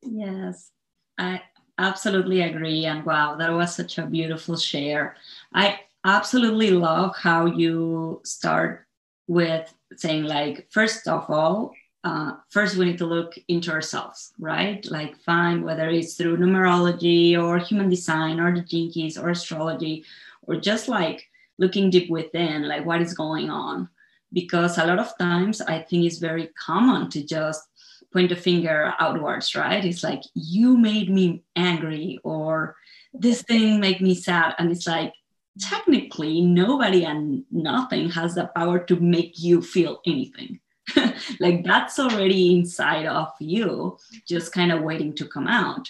yes, 0.02 0.72
I 1.16 1.42
absolutely 1.78 2.40
agree. 2.42 2.86
And 2.86 3.04
wow, 3.06 3.36
that 3.36 3.52
was 3.52 3.76
such 3.76 3.98
a 3.98 4.06
beautiful 4.06 4.56
share. 4.56 5.14
I 5.54 5.78
absolutely 6.04 6.70
love 6.70 7.14
how 7.16 7.46
you 7.46 8.20
start 8.24 8.86
with 9.26 9.72
saying 9.96 10.24
like 10.24 10.66
first 10.70 11.06
of 11.06 11.28
all 11.28 11.72
uh, 12.02 12.32
first 12.48 12.76
we 12.76 12.86
need 12.86 12.96
to 12.98 13.06
look 13.06 13.34
into 13.48 13.70
ourselves 13.70 14.32
right? 14.38 14.84
Like 14.86 15.18
find 15.18 15.62
whether 15.62 15.88
it's 15.90 16.14
through 16.14 16.38
numerology 16.38 17.36
or 17.38 17.58
human 17.58 17.90
design 17.90 18.40
or 18.40 18.54
the 18.54 18.62
keys 18.64 19.18
or 19.18 19.30
astrology 19.30 20.04
or 20.42 20.56
just 20.56 20.88
like 20.88 21.26
looking 21.58 21.90
deep 21.90 22.08
within 22.08 22.66
like 22.66 22.86
what 22.86 23.02
is 23.02 23.12
going 23.12 23.50
on. 23.50 23.88
Because 24.32 24.78
a 24.78 24.86
lot 24.86 24.98
of 25.00 25.12
times 25.18 25.60
i 25.60 25.80
think 25.80 26.06
it's 26.06 26.18
very 26.18 26.48
common 26.58 27.10
to 27.10 27.22
just 27.22 27.68
point 28.12 28.32
a 28.32 28.36
finger 28.36 28.94
outwards 28.98 29.54
right? 29.54 29.84
It's 29.84 30.02
like 30.02 30.22
you 30.34 30.78
made 30.78 31.10
me 31.10 31.42
angry 31.54 32.18
or 32.24 32.76
this 33.12 33.42
thing 33.42 33.80
made 33.80 34.00
me 34.00 34.14
sad 34.14 34.54
and 34.58 34.70
it's 34.70 34.86
like 34.86 35.12
technically 35.60 36.40
nobody 36.40 37.04
and 37.04 37.44
nothing 37.50 38.10
has 38.10 38.34
the 38.34 38.46
power 38.56 38.78
to 38.78 38.96
make 38.96 39.38
you 39.38 39.62
feel 39.62 40.00
anything. 40.06 40.60
Like 41.38 41.64
that's 41.64 41.98
already 41.98 42.56
inside 42.56 43.06
of 43.06 43.28
you 43.38 43.98
just 44.26 44.52
kind 44.52 44.72
of 44.72 44.82
waiting 44.82 45.14
to 45.14 45.26
come 45.28 45.46
out. 45.46 45.88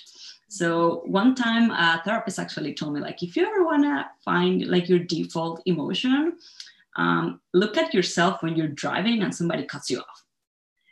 So 0.48 1.02
one 1.06 1.34
time 1.34 1.70
a 1.70 2.02
therapist 2.04 2.38
actually 2.38 2.74
told 2.74 2.94
me 2.94 3.00
like 3.00 3.22
if 3.22 3.36
you 3.36 3.46
ever 3.46 3.64
want 3.64 3.84
to 3.84 4.06
find 4.24 4.66
like 4.66 4.88
your 4.88 4.98
default 4.98 5.62
emotion 5.64 6.36
um, 6.96 7.40
look 7.54 7.76
at 7.78 7.94
yourself 7.94 8.42
when 8.42 8.56
you're 8.56 8.66
driving 8.68 9.22
and 9.22 9.34
somebody 9.34 9.64
cuts 9.64 9.90
you 9.90 10.00
off 10.00 10.24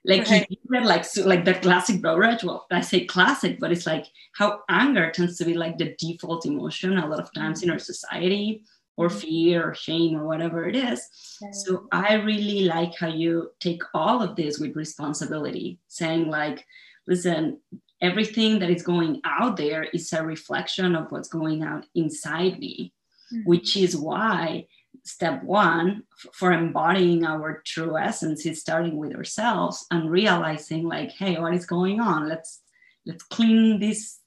like 0.05 0.29
right. 0.29 0.47
you 0.49 0.57
read 0.69 0.85
like 0.85 1.05
so, 1.05 1.27
like 1.27 1.45
the 1.45 1.55
classic 1.55 2.01
beverage 2.01 2.45
well 2.45 2.67
i 2.71 2.81
say 2.81 3.05
classic 3.05 3.59
but 3.59 3.73
it's 3.73 3.87
like 3.87 4.07
how 4.33 4.61
anger 4.69 5.11
tends 5.11 5.37
to 5.37 5.45
be 5.45 5.55
like 5.55 5.79
the 5.79 5.95
default 5.99 6.47
emotion 6.47 6.99
a 6.99 7.07
lot 7.07 7.21
of 7.21 7.33
times 7.35 7.63
in 7.63 7.71
our 7.71 7.79
society 7.79 8.63
or 8.97 9.09
mm-hmm. 9.09 9.19
fear 9.19 9.71
or 9.71 9.75
shame 9.75 10.17
or 10.17 10.27
whatever 10.27 10.69
it 10.69 10.77
is 10.77 11.09
so 11.53 11.87
i 11.93 12.15
really 12.15 12.65
like 12.65 12.95
how 12.97 13.09
you 13.09 13.51
take 13.61 13.83
all 13.95 14.23
of 14.23 14.37
this 14.37 14.59
with 14.59 14.77
responsibility 14.77 15.79
saying 15.89 16.29
like 16.29 16.65
listen 17.07 17.59
everything 18.01 18.59
that 18.61 18.71
is 18.71 18.83
going 18.83 19.21
out 19.25 19.57
there 19.57 19.85
is 19.85 20.13
a 20.13 20.23
reflection 20.23 20.95
of 20.95 21.11
what's 21.11 21.29
going 21.29 21.65
on 21.65 21.85
inside 21.95 22.59
me 22.59 22.93
mm-hmm. 23.33 23.49
which 23.49 23.77
is 23.77 23.97
why 23.97 24.67
step 25.09 25.43
one 25.43 26.03
for 26.33 26.53
embodying 26.53 27.25
our 27.25 27.63
true 27.65 27.97
essence 27.97 28.45
is 28.47 28.61
starting 28.61 28.97
with 28.97 29.15
ourselves 29.15 29.87
and 29.91 30.11
realizing 30.11 30.87
like 30.87 31.11
hey 31.11 31.39
what 31.39 31.55
is 31.55 31.67
going 31.67 32.01
on? 32.01 32.29
Let's 32.29 32.63
let's 33.07 33.25
clean 33.25 33.81
this 33.81 34.21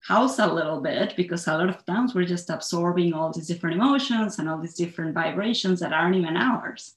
house 0.00 0.38
a 0.38 0.46
little 0.46 0.80
bit 0.80 1.14
because 1.16 1.46
a 1.46 1.58
lot 1.58 1.68
of 1.68 1.84
times 1.84 2.14
we're 2.14 2.24
just 2.24 2.50
absorbing 2.50 3.12
all 3.12 3.32
these 3.32 3.48
different 3.48 3.76
emotions 3.76 4.38
and 4.38 4.48
all 4.48 4.58
these 4.58 4.74
different 4.74 5.14
vibrations 5.14 5.80
that 5.80 5.92
aren't 5.92 6.16
even 6.16 6.36
ours. 6.36 6.94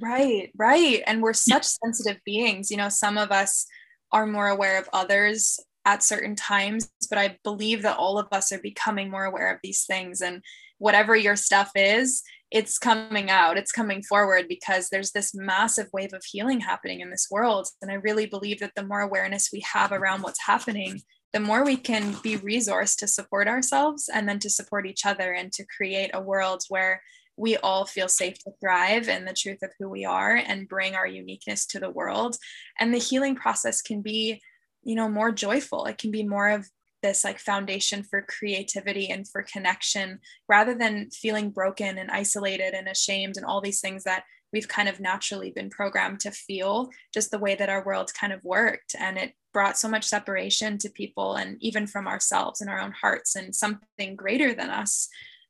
Right 0.00 0.50
right. 0.56 1.02
And 1.06 1.22
we're 1.22 1.32
such 1.32 1.64
sensitive 1.64 2.20
beings. 2.24 2.70
You 2.70 2.76
know 2.76 2.88
some 2.88 3.16
of 3.16 3.30
us 3.30 3.66
are 4.12 4.26
more 4.26 4.48
aware 4.48 4.78
of 4.78 4.88
others 4.92 5.58
at 5.84 6.02
certain 6.02 6.34
times, 6.34 6.90
but 7.10 7.18
I 7.18 7.38
believe 7.44 7.82
that 7.82 7.98
all 7.98 8.18
of 8.18 8.28
us 8.32 8.52
are 8.52 8.58
becoming 8.58 9.10
more 9.10 9.24
aware 9.24 9.52
of 9.52 9.60
these 9.62 9.84
things. 9.84 10.22
And 10.22 10.42
whatever 10.78 11.14
your 11.14 11.36
stuff 11.36 11.70
is, 11.74 12.22
it's 12.54 12.78
coming 12.78 13.30
out, 13.30 13.58
it's 13.58 13.72
coming 13.72 14.00
forward 14.00 14.46
because 14.48 14.88
there's 14.88 15.10
this 15.10 15.34
massive 15.34 15.88
wave 15.92 16.12
of 16.12 16.22
healing 16.24 16.60
happening 16.60 17.00
in 17.00 17.10
this 17.10 17.26
world. 17.28 17.66
And 17.82 17.90
I 17.90 17.94
really 17.94 18.26
believe 18.26 18.60
that 18.60 18.70
the 18.76 18.86
more 18.86 19.00
awareness 19.00 19.50
we 19.52 19.60
have 19.72 19.90
around 19.90 20.22
what's 20.22 20.46
happening, 20.46 21.02
the 21.32 21.40
more 21.40 21.64
we 21.64 21.76
can 21.76 22.14
be 22.22 22.36
resourced 22.36 22.98
to 22.98 23.08
support 23.08 23.48
ourselves 23.48 24.08
and 24.08 24.28
then 24.28 24.38
to 24.38 24.48
support 24.48 24.86
each 24.86 25.04
other 25.04 25.32
and 25.32 25.52
to 25.52 25.66
create 25.76 26.12
a 26.14 26.20
world 26.20 26.62
where 26.68 27.02
we 27.36 27.56
all 27.56 27.86
feel 27.86 28.06
safe 28.06 28.38
to 28.44 28.52
thrive 28.60 29.08
in 29.08 29.24
the 29.24 29.34
truth 29.34 29.58
of 29.64 29.72
who 29.80 29.88
we 29.88 30.04
are 30.04 30.36
and 30.36 30.68
bring 30.68 30.94
our 30.94 31.08
uniqueness 31.08 31.66
to 31.66 31.80
the 31.80 31.90
world. 31.90 32.36
And 32.78 32.94
the 32.94 32.98
healing 32.98 33.34
process 33.34 33.82
can 33.82 34.00
be, 34.00 34.40
you 34.84 34.94
know, 34.94 35.08
more 35.08 35.32
joyful. 35.32 35.86
It 35.86 35.98
can 35.98 36.12
be 36.12 36.22
more 36.22 36.50
of 36.50 36.68
this 37.04 37.22
like 37.22 37.38
foundation 37.38 38.02
for 38.02 38.22
creativity 38.22 39.10
and 39.10 39.28
for 39.28 39.42
connection 39.42 40.18
rather 40.48 40.74
than 40.74 41.10
feeling 41.10 41.50
broken 41.50 41.98
and 41.98 42.10
isolated 42.10 42.72
and 42.72 42.88
ashamed 42.88 43.36
and 43.36 43.44
all 43.44 43.60
these 43.60 43.82
things 43.82 44.04
that 44.04 44.24
we've 44.54 44.68
kind 44.68 44.88
of 44.88 45.00
naturally 45.00 45.50
been 45.50 45.68
programmed 45.68 46.18
to 46.20 46.30
feel 46.30 46.88
just 47.12 47.30
the 47.30 47.38
way 47.38 47.54
that 47.54 47.68
our 47.68 47.84
world 47.84 48.10
kind 48.18 48.32
of 48.32 48.42
worked. 48.42 48.94
And 48.98 49.18
it 49.18 49.34
brought 49.52 49.76
so 49.76 49.86
much 49.86 50.04
separation 50.04 50.78
to 50.78 50.88
people 50.88 51.34
and 51.34 51.58
even 51.60 51.86
from 51.86 52.08
ourselves 52.08 52.62
and 52.62 52.70
our 52.70 52.80
own 52.80 52.92
hearts 52.92 53.36
and 53.36 53.54
something 53.54 54.16
greater 54.16 54.54
than 54.54 54.70
us. 54.70 55.08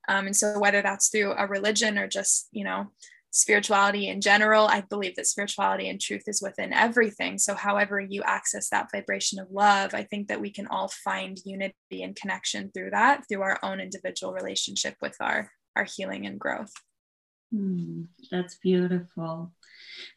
Um, 0.09 0.27
and 0.27 0.37
so 0.37 0.59
whether 0.59 0.83
that's 0.83 1.09
through 1.09 1.35
a 1.39 1.47
religion 1.47 1.99
or 1.99 2.09
just, 2.09 2.49
you 2.51 2.65
know, 2.65 2.91
spirituality 3.35 4.09
in 4.09 4.21
general, 4.21 4.69
I 4.69 4.83
believe 4.83 5.17
that 5.17 5.27
spirituality 5.27 5.89
and 5.89 6.01
truth 6.01 6.23
is 6.29 6.41
within 6.41 6.73
everything. 6.73 7.37
So 7.37 7.55
however 7.55 7.99
you 7.99 8.23
access 8.23 8.69
that 8.71 8.91
vibration 8.93 9.41
of 9.41 9.51
love, 9.51 9.93
I 9.93 10.05
think 10.05 10.29
that 10.29 10.41
we 10.41 10.51
can 10.51 10.69
all 10.69 10.87
find 10.87 11.37
unity 11.45 11.75
and 12.03 12.15
connection 12.15 12.71
through 12.73 12.91
that, 12.91 13.25
through 13.29 13.43
our 13.43 13.59
own 13.65 13.81
individual 13.81 14.33
relationship 14.33 14.95
with 15.03 15.17
our 15.21 15.51
our 15.77 15.83
healing 15.85 16.25
and 16.25 16.39
growth. 16.39 16.73
Mm, 17.53 18.07
that's 18.31 18.55
beautiful. 18.59 19.53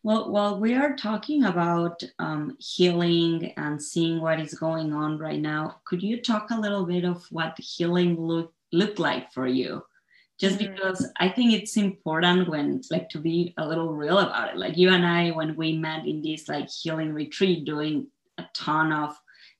Well, 0.03 0.29
while 0.29 0.59
we 0.59 0.75
are 0.75 0.95
talking 0.95 1.45
about 1.45 2.03
um, 2.19 2.55
healing 2.59 3.53
and 3.57 3.81
seeing 3.81 4.21
what 4.21 4.39
is 4.39 4.53
going 4.53 4.93
on 4.93 5.17
right 5.17 5.41
now, 5.41 5.77
could 5.85 6.03
you 6.03 6.21
talk 6.21 6.51
a 6.51 6.59
little 6.59 6.85
bit 6.85 7.03
of 7.03 7.25
what 7.31 7.57
healing 7.57 8.21
look 8.21 8.53
look 8.71 8.99
like 8.99 9.31
for 9.31 9.47
you 9.47 9.81
just 10.39 10.59
mm-hmm. 10.59 10.73
because 10.73 11.11
i 11.19 11.27
think 11.27 11.53
it's 11.53 11.77
important 11.77 12.49
when 12.49 12.81
like 12.91 13.09
to 13.09 13.19
be 13.19 13.53
a 13.57 13.67
little 13.67 13.93
real 13.93 14.19
about 14.19 14.49
it 14.49 14.57
like 14.57 14.77
you 14.77 14.89
and 14.89 15.05
i 15.05 15.29
when 15.31 15.55
we 15.55 15.77
met 15.77 16.05
in 16.05 16.21
this 16.21 16.47
like 16.47 16.69
healing 16.69 17.13
retreat 17.13 17.65
doing 17.65 18.07
a 18.37 18.45
ton 18.53 18.91
of 18.91 19.15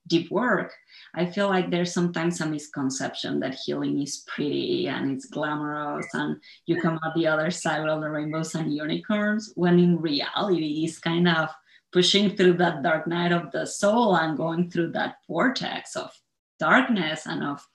deep 0.08 0.32
work 0.32 0.74
i 1.16 1.26
feel 1.26 1.48
like 1.48 1.70
there's 1.70 1.94
sometimes 1.94 2.40
a 2.40 2.46
misconception 2.46 3.40
that 3.40 3.58
healing 3.66 4.02
is 4.02 4.24
pretty 4.28 4.88
and 4.88 5.12
it's 5.12 5.26
glamorous 5.26 6.08
and 6.14 6.38
you 6.66 6.80
come 6.82 7.00
out 7.06 7.14
the 7.16 7.28
other 7.28 7.52
side 7.52 7.82
with 7.82 7.90
all 7.90 8.00
the 8.00 8.10
rainbows 8.10 8.56
and 8.56 8.74
unicorns 8.74 9.52
when 9.56 9.80
in 9.80 10.00
reality 10.00 10.86
it's 10.86 11.00
kind 11.00 11.28
of 11.28 11.50
pushing 11.92 12.36
through 12.36 12.54
that 12.54 12.84
dark 12.84 13.08
night 13.08 13.32
of 13.32 13.52
the 13.52 13.66
soul 13.66 14.16
and 14.16 14.38
going 14.38 14.70
through 14.70 14.92
that 14.92 15.16
vortex 15.28 15.96
of 15.96 16.12
darkness 16.60 17.26
and 17.26 17.44
of 17.44 17.66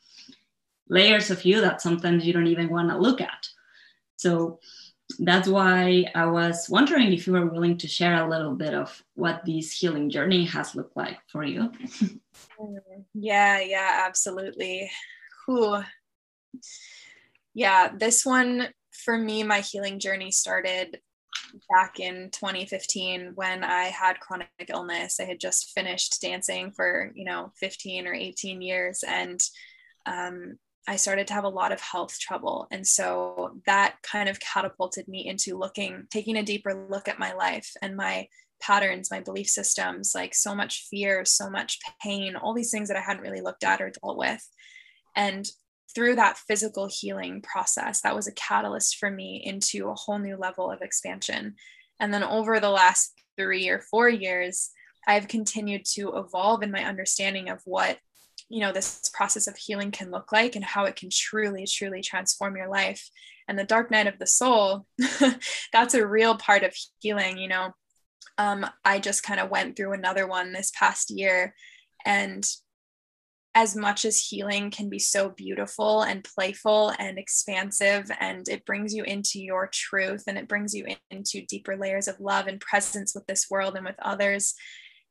layers 0.92 1.30
of 1.30 1.44
you 1.44 1.60
that 1.62 1.80
sometimes 1.80 2.26
you 2.26 2.32
don't 2.32 2.46
even 2.46 2.68
want 2.68 2.90
to 2.90 2.98
look 2.98 3.20
at. 3.20 3.48
So 4.16 4.60
that's 5.18 5.48
why 5.48 6.04
I 6.14 6.26
was 6.26 6.68
wondering 6.68 7.12
if 7.12 7.26
you 7.26 7.32
were 7.32 7.46
willing 7.46 7.78
to 7.78 7.88
share 7.88 8.22
a 8.22 8.28
little 8.28 8.54
bit 8.54 8.74
of 8.74 9.02
what 9.14 9.42
this 9.44 9.72
healing 9.72 10.10
journey 10.10 10.44
has 10.44 10.74
looked 10.74 10.96
like 10.96 11.18
for 11.28 11.44
you. 11.44 11.72
yeah, 13.14 13.60
yeah, 13.60 14.04
absolutely. 14.06 14.90
Whew. 15.46 15.82
Yeah, 17.54 17.90
this 17.96 18.24
one 18.24 18.68
for 18.92 19.16
me, 19.16 19.42
my 19.42 19.60
healing 19.60 19.98
journey 19.98 20.30
started 20.30 21.00
back 21.70 22.00
in 22.00 22.30
2015 22.32 23.32
when 23.34 23.64
I 23.64 23.84
had 23.84 24.20
chronic 24.20 24.48
illness. 24.68 25.20
I 25.20 25.24
had 25.24 25.40
just 25.40 25.70
finished 25.70 26.20
dancing 26.20 26.72
for, 26.72 27.10
you 27.14 27.24
know, 27.24 27.52
15 27.56 28.06
or 28.06 28.14
18 28.14 28.62
years 28.62 29.02
and 29.06 29.40
um, 30.06 30.58
I 30.88 30.96
started 30.96 31.28
to 31.28 31.34
have 31.34 31.44
a 31.44 31.48
lot 31.48 31.72
of 31.72 31.80
health 31.80 32.18
trouble. 32.18 32.66
And 32.70 32.86
so 32.86 33.60
that 33.66 33.96
kind 34.02 34.28
of 34.28 34.40
catapulted 34.40 35.06
me 35.06 35.26
into 35.26 35.56
looking, 35.56 36.06
taking 36.10 36.36
a 36.36 36.42
deeper 36.42 36.86
look 36.90 37.08
at 37.08 37.20
my 37.20 37.32
life 37.34 37.70
and 37.82 37.96
my 37.96 38.26
patterns, 38.60 39.10
my 39.10 39.20
belief 39.20 39.48
systems, 39.48 40.12
like 40.14 40.34
so 40.34 40.54
much 40.54 40.86
fear, 40.90 41.24
so 41.24 41.48
much 41.48 41.78
pain, 42.02 42.36
all 42.36 42.54
these 42.54 42.70
things 42.70 42.88
that 42.88 42.96
I 42.96 43.00
hadn't 43.00 43.22
really 43.22 43.40
looked 43.40 43.64
at 43.64 43.80
or 43.80 43.90
dealt 43.90 44.16
with. 44.16 44.46
And 45.14 45.46
through 45.94 46.16
that 46.16 46.38
physical 46.38 46.88
healing 46.90 47.42
process, 47.42 48.00
that 48.00 48.14
was 48.14 48.26
a 48.26 48.32
catalyst 48.32 48.96
for 48.96 49.10
me 49.10 49.42
into 49.44 49.88
a 49.88 49.94
whole 49.94 50.18
new 50.18 50.36
level 50.36 50.70
of 50.70 50.80
expansion. 50.80 51.54
And 52.00 52.12
then 52.12 52.24
over 52.24 52.58
the 52.58 52.70
last 52.70 53.12
three 53.36 53.68
or 53.68 53.80
four 53.90 54.08
years, 54.08 54.70
I've 55.06 55.28
continued 55.28 55.84
to 55.94 56.16
evolve 56.16 56.62
in 56.62 56.70
my 56.70 56.84
understanding 56.84 57.48
of 57.48 57.60
what 57.64 57.98
you 58.52 58.60
know 58.60 58.72
this 58.72 59.10
process 59.14 59.46
of 59.46 59.56
healing 59.56 59.90
can 59.90 60.10
look 60.10 60.30
like 60.32 60.56
and 60.56 60.64
how 60.64 60.84
it 60.84 60.96
can 60.96 61.08
truly 61.10 61.66
truly 61.66 62.02
transform 62.02 62.56
your 62.56 62.68
life. 62.68 63.08
And 63.48 63.58
the 63.58 63.64
dark 63.64 63.90
night 63.90 64.06
of 64.06 64.18
the 64.18 64.26
soul 64.26 64.86
that's 65.72 65.94
a 65.94 66.06
real 66.06 66.36
part 66.36 66.62
of 66.62 66.74
healing 67.00 67.38
you 67.38 67.48
know. 67.48 67.72
Um, 68.38 68.66
i 68.84 68.98
just 68.98 69.22
kind 69.22 69.40
of 69.40 69.50
went 69.50 69.76
through 69.76 69.92
another 69.92 70.26
one 70.26 70.52
this 70.52 70.72
past 70.78 71.10
year 71.10 71.54
and 72.06 72.46
as 73.54 73.76
much 73.76 74.04
as 74.04 74.18
healing 74.18 74.70
can 74.70 74.88
be 74.88 74.98
so 74.98 75.28
beautiful 75.28 76.02
and 76.02 76.24
playful 76.24 76.92
and 76.98 77.18
expansive 77.18 78.10
and 78.18 78.48
it 78.48 78.64
brings 78.64 78.94
you 78.94 79.04
into 79.04 79.40
your 79.40 79.68
truth 79.70 80.24
and 80.26 80.38
it 80.38 80.48
brings 80.48 80.74
you 80.74 80.86
into 81.10 81.44
deeper 81.46 81.76
layers 81.76 82.08
of 82.08 82.18
love 82.18 82.46
and 82.46 82.60
presence 82.60 83.14
with 83.14 83.26
this 83.26 83.50
world 83.50 83.76
and 83.76 83.84
with 83.84 83.96
others 84.00 84.54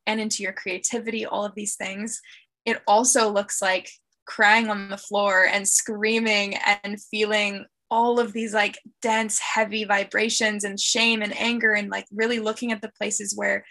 and 0.07 0.19
into 0.19 0.41
your 0.41 0.53
creativity 0.53 1.25
all 1.25 1.45
of 1.45 1.53
these 1.55 1.75
things 1.75 2.19
it 2.65 2.81
also 2.87 3.29
looks 3.29 3.61
like 3.61 3.89
crying 4.25 4.69
on 4.69 4.89
the 4.89 4.97
floor 4.97 5.45
and 5.45 5.67
screaming 5.67 6.55
and 6.83 7.01
feeling 7.01 7.65
all 7.89 8.19
of 8.19 8.31
these 8.31 8.53
like 8.53 8.79
dense 9.01 9.39
heavy 9.39 9.83
vibrations 9.83 10.63
and 10.63 10.79
shame 10.79 11.21
and 11.21 11.37
anger 11.37 11.73
and 11.73 11.89
like 11.89 12.05
really 12.11 12.39
looking 12.39 12.71
at 12.71 12.81
the 12.81 12.91
places 12.97 13.35
where 13.35 13.65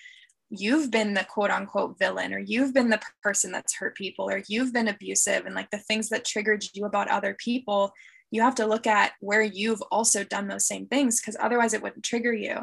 you've 0.50 0.90
been 0.90 1.14
the 1.14 1.24
quote 1.24 1.50
unquote 1.50 1.98
villain 1.98 2.34
or 2.34 2.38
you've 2.38 2.74
been 2.74 2.90
the 2.90 3.00
person 3.22 3.52
that's 3.52 3.76
hurt 3.76 3.96
people 3.96 4.28
or 4.28 4.42
you've 4.48 4.72
been 4.72 4.88
abusive 4.88 5.46
and 5.46 5.54
like 5.54 5.70
the 5.70 5.78
things 5.78 6.08
that 6.08 6.24
triggered 6.24 6.62
you 6.74 6.84
about 6.84 7.08
other 7.08 7.34
people 7.38 7.92
you 8.30 8.42
have 8.42 8.54
to 8.56 8.66
look 8.66 8.86
at 8.86 9.12
where 9.20 9.42
you've 9.42 9.82
also 9.90 10.24
done 10.24 10.48
those 10.48 10.66
same 10.66 10.86
things 10.86 11.20
because 11.20 11.36
otherwise 11.40 11.74
it 11.74 11.82
wouldn't 11.82 12.04
trigger 12.04 12.32
you. 12.32 12.58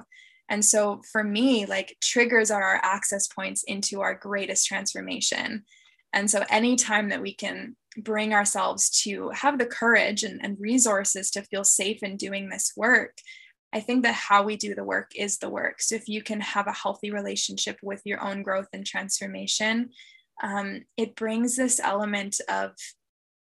And 0.49 0.63
so 0.63 1.01
for 1.11 1.23
me 1.23 1.65
like 1.65 1.97
triggers 2.01 2.51
are 2.51 2.63
our 2.63 2.79
access 2.83 3.27
points 3.27 3.63
into 3.63 4.01
our 4.01 4.15
greatest 4.15 4.65
transformation 4.65 5.65
and 6.13 6.29
so, 6.29 6.43
anytime 6.49 7.09
that 7.09 7.21
we 7.21 7.33
can 7.33 7.75
bring 7.97 8.33
ourselves 8.33 8.89
to 9.03 9.29
have 9.29 9.57
the 9.57 9.65
courage 9.65 10.23
and, 10.23 10.39
and, 10.43 10.59
resources 10.59 11.31
to 11.31 11.41
feel 11.41 11.63
safe 11.63 12.03
in 12.03 12.15
doing 12.15 12.49
this 12.49 12.73
work, 12.77 13.17
I 13.73 13.79
think 13.79 14.03
that 14.03 14.13
how 14.13 14.43
we 14.43 14.55
do 14.55 14.75
the 14.75 14.83
work 14.83 15.11
is 15.15 15.37
the 15.37 15.49
work. 15.49 15.81
So, 15.81 15.95
if 15.95 16.07
you 16.07 16.21
can 16.21 16.39
have 16.41 16.67
a 16.67 16.73
healthy 16.73 17.11
relationship 17.11 17.77
with 17.81 18.01
your 18.05 18.23
own 18.23 18.43
growth 18.43 18.69
and 18.73 18.85
transformation, 18.85 19.89
um, 20.41 20.81
it 20.95 21.15
brings 21.15 21.55
this 21.55 21.79
element 21.79 22.39
of 22.49 22.71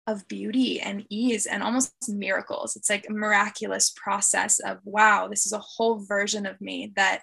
of 0.08 0.26
beauty 0.30 0.80
and 0.80 1.06
ease 1.10 1.46
and 1.46 1.62
almost 1.62 1.94
miracles. 2.08 2.78
It's 2.78 2.90
like 2.90 3.06
a 3.10 3.14
miraculous 3.14 3.94
process 3.96 4.60
of 4.60 4.80
wow, 4.84 5.28
this 5.28 5.46
is 5.46 5.54
a 5.54 5.60
whole 5.60 6.00
version 6.00 6.46
of 6.46 6.60
me 6.62 6.94
that 6.96 7.22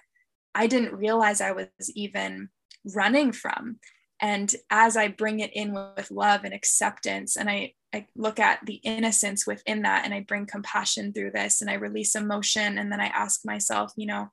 I 0.53 0.67
didn't 0.67 0.95
realize 0.95 1.41
I 1.41 1.51
was 1.51 1.67
even 1.95 2.49
running 2.85 3.31
from 3.31 3.79
and 4.21 4.55
as 4.69 4.97
i 4.97 5.07
bring 5.07 5.39
it 5.39 5.51
in 5.53 5.73
with 5.73 6.11
love 6.11 6.43
and 6.43 6.53
acceptance 6.53 7.35
and 7.35 7.49
I, 7.49 7.73
I 7.93 8.07
look 8.15 8.39
at 8.39 8.59
the 8.65 8.75
innocence 8.75 9.45
within 9.45 9.81
that 9.83 10.05
and 10.05 10.13
i 10.13 10.21
bring 10.21 10.45
compassion 10.45 11.13
through 11.13 11.31
this 11.31 11.61
and 11.61 11.69
i 11.69 11.73
release 11.75 12.15
emotion 12.15 12.77
and 12.77 12.91
then 12.91 13.01
i 13.01 13.07
ask 13.07 13.45
myself 13.45 13.91
you 13.95 14.07
know 14.07 14.29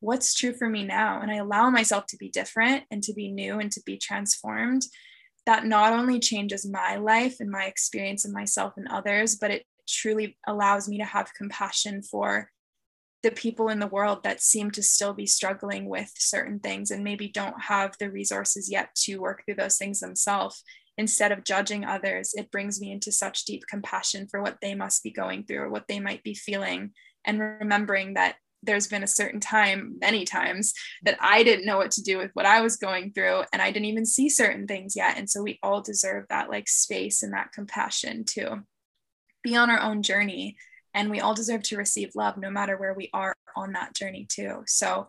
what's 0.00 0.34
true 0.34 0.52
for 0.52 0.68
me 0.68 0.84
now? 0.84 1.20
And 1.20 1.30
i 1.30 1.36
allow 1.36 1.70
myself 1.70 2.06
to 2.06 2.16
be 2.16 2.28
different 2.28 2.84
and 2.90 3.02
to 3.04 3.12
be 3.12 3.30
new 3.30 3.58
and 3.58 3.70
to 3.72 3.82
be 3.84 3.98
transformed. 3.98 4.86
That 5.46 5.64
not 5.64 5.92
only 5.92 6.18
changes 6.18 6.68
my 6.68 6.96
life 6.96 7.36
and 7.40 7.50
my 7.50 7.64
experience 7.64 8.24
and 8.24 8.34
myself 8.34 8.74
and 8.76 8.88
others 8.88 9.36
but 9.36 9.50
it 9.50 9.64
truly 9.88 10.36
allows 10.46 10.88
me 10.88 10.98
to 10.98 11.04
have 11.04 11.34
compassion 11.34 12.02
for 12.02 12.50
the 13.22 13.30
people 13.30 13.68
in 13.68 13.80
the 13.80 13.86
world 13.86 14.22
that 14.22 14.42
seem 14.42 14.70
to 14.70 14.82
still 14.82 15.12
be 15.12 15.26
struggling 15.26 15.88
with 15.88 16.12
certain 16.16 16.60
things 16.60 16.90
and 16.90 17.02
maybe 17.02 17.28
don't 17.28 17.60
have 17.62 17.94
the 17.98 18.10
resources 18.10 18.70
yet 18.70 18.94
to 18.94 19.18
work 19.18 19.42
through 19.44 19.54
those 19.54 19.78
things 19.78 20.00
themselves 20.00 20.62
instead 20.98 21.32
of 21.32 21.44
judging 21.44 21.84
others 21.84 22.32
it 22.34 22.50
brings 22.50 22.80
me 22.80 22.90
into 22.90 23.12
such 23.12 23.44
deep 23.44 23.62
compassion 23.68 24.26
for 24.30 24.40
what 24.40 24.58
they 24.62 24.74
must 24.74 25.02
be 25.02 25.10
going 25.10 25.44
through 25.44 25.58
or 25.58 25.70
what 25.70 25.88
they 25.88 26.00
might 26.00 26.22
be 26.22 26.34
feeling 26.34 26.90
and 27.24 27.40
remembering 27.40 28.14
that 28.14 28.36
there's 28.66 28.88
been 28.88 29.02
a 29.02 29.08
certain 29.08 29.40
time, 29.40 29.96
many 30.00 30.24
times, 30.24 30.72
that 31.02 31.16
I 31.20 31.42
didn't 31.42 31.66
know 31.66 31.78
what 31.78 31.92
to 31.92 32.02
do 32.02 32.18
with 32.18 32.30
what 32.34 32.46
I 32.46 32.60
was 32.60 32.76
going 32.76 33.12
through 33.12 33.44
and 33.52 33.62
I 33.62 33.70
didn't 33.70 33.86
even 33.86 34.04
see 34.04 34.28
certain 34.28 34.66
things 34.66 34.96
yet. 34.96 35.16
And 35.16 35.30
so 35.30 35.42
we 35.42 35.58
all 35.62 35.80
deserve 35.80 36.26
that 36.28 36.50
like 36.50 36.68
space 36.68 37.22
and 37.22 37.32
that 37.32 37.52
compassion 37.52 38.24
to 38.34 38.62
be 39.42 39.56
on 39.56 39.70
our 39.70 39.80
own 39.80 40.02
journey. 40.02 40.56
And 40.96 41.10
we 41.10 41.20
all 41.20 41.34
deserve 41.34 41.62
to 41.64 41.76
receive 41.76 42.10
love 42.16 42.38
no 42.38 42.50
matter 42.50 42.76
where 42.76 42.94
we 42.94 43.10
are 43.12 43.36
on 43.54 43.72
that 43.74 43.94
journey, 43.94 44.26
too. 44.28 44.64
So 44.66 45.06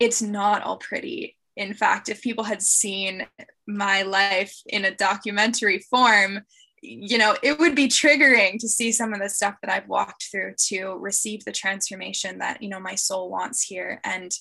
it's 0.00 0.20
not 0.20 0.62
all 0.62 0.78
pretty. 0.78 1.36
In 1.56 1.74
fact, 1.74 2.08
if 2.08 2.22
people 2.22 2.44
had 2.44 2.62
seen 2.62 3.26
my 3.68 4.02
life 4.02 4.56
in 4.66 4.86
a 4.86 4.94
documentary 4.94 5.80
form, 5.90 6.40
you 6.82 7.18
know, 7.18 7.36
it 7.42 7.58
would 7.58 7.74
be 7.74 7.86
triggering 7.86 8.58
to 8.58 8.68
see 8.68 8.90
some 8.92 9.12
of 9.12 9.20
the 9.20 9.28
stuff 9.28 9.56
that 9.60 9.70
I've 9.70 9.88
walked 9.88 10.28
through 10.30 10.54
to 10.68 10.94
receive 10.98 11.44
the 11.44 11.52
transformation 11.52 12.38
that, 12.38 12.62
you 12.62 12.70
know, 12.70 12.80
my 12.80 12.94
soul 12.94 13.30
wants 13.30 13.62
here 13.62 14.00
and 14.02 14.32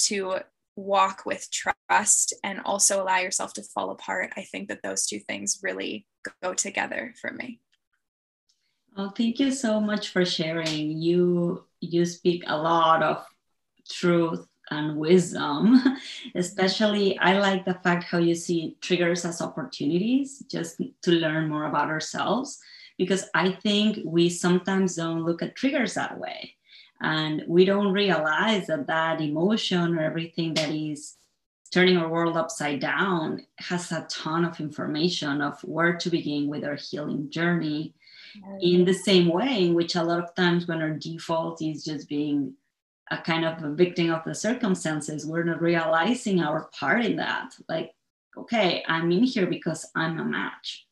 to 0.00 0.40
walk 0.76 1.24
with 1.24 1.48
trust 1.50 2.34
and 2.44 2.60
also 2.66 3.02
allow 3.02 3.18
yourself 3.18 3.54
to 3.54 3.62
fall 3.62 3.90
apart. 3.90 4.34
I 4.36 4.42
think 4.42 4.68
that 4.68 4.82
those 4.82 5.06
two 5.06 5.20
things 5.20 5.60
really 5.62 6.06
go 6.42 6.52
together 6.52 7.14
for 7.18 7.32
me. 7.32 7.60
Well, 8.96 9.12
thank 9.16 9.38
you 9.38 9.52
so 9.52 9.80
much 9.80 10.08
for 10.08 10.24
sharing. 10.24 10.98
You 10.98 11.64
you 11.80 12.04
speak 12.04 12.44
a 12.46 12.56
lot 12.56 13.02
of 13.02 13.24
truth 13.88 14.46
and 14.70 14.96
wisdom. 14.96 15.80
Especially, 16.34 17.18
I 17.18 17.38
like 17.38 17.64
the 17.64 17.74
fact 17.74 18.04
how 18.04 18.18
you 18.18 18.34
see 18.34 18.76
triggers 18.80 19.24
as 19.24 19.40
opportunities 19.40 20.40
just 20.50 20.80
to 21.02 21.10
learn 21.10 21.48
more 21.48 21.66
about 21.66 21.88
ourselves, 21.88 22.58
because 22.98 23.24
I 23.34 23.52
think 23.52 23.98
we 24.04 24.28
sometimes 24.28 24.96
don't 24.96 25.24
look 25.24 25.42
at 25.42 25.56
triggers 25.56 25.94
that 25.94 26.18
way. 26.18 26.56
And 27.00 27.44
we 27.48 27.64
don't 27.64 27.92
realize 27.92 28.66
that 28.66 28.86
that 28.88 29.20
emotion 29.20 29.94
or 29.94 30.02
everything 30.02 30.54
that 30.54 30.70
is 30.70 31.16
turning 31.72 31.96
our 31.96 32.08
world 32.08 32.36
upside 32.36 32.80
down 32.80 33.46
has 33.58 33.90
a 33.92 34.06
ton 34.10 34.44
of 34.44 34.60
information 34.60 35.40
of 35.40 35.58
where 35.62 35.96
to 35.96 36.10
begin 36.10 36.48
with 36.48 36.64
our 36.64 36.74
healing 36.74 37.30
journey 37.30 37.94
in 38.60 38.84
the 38.84 38.94
same 38.94 39.28
way 39.28 39.66
in 39.66 39.74
which 39.74 39.94
a 39.96 40.02
lot 40.02 40.22
of 40.22 40.34
times 40.34 40.66
when 40.66 40.80
our 40.80 40.90
default 40.90 41.62
is 41.62 41.84
just 41.84 42.08
being 42.08 42.54
a 43.10 43.18
kind 43.18 43.44
of 43.44 43.62
a 43.62 43.74
victim 43.74 44.12
of 44.12 44.24
the 44.24 44.34
circumstances, 44.34 45.26
we're 45.26 45.44
not 45.44 45.60
realizing 45.60 46.40
our 46.40 46.70
part 46.78 47.04
in 47.04 47.16
that. 47.16 47.54
Like, 47.68 47.92
okay, 48.36 48.84
I'm 48.86 49.10
in 49.10 49.24
here 49.24 49.46
because 49.46 49.90
I'm 49.96 50.20
a 50.20 50.24
match, 50.24 50.86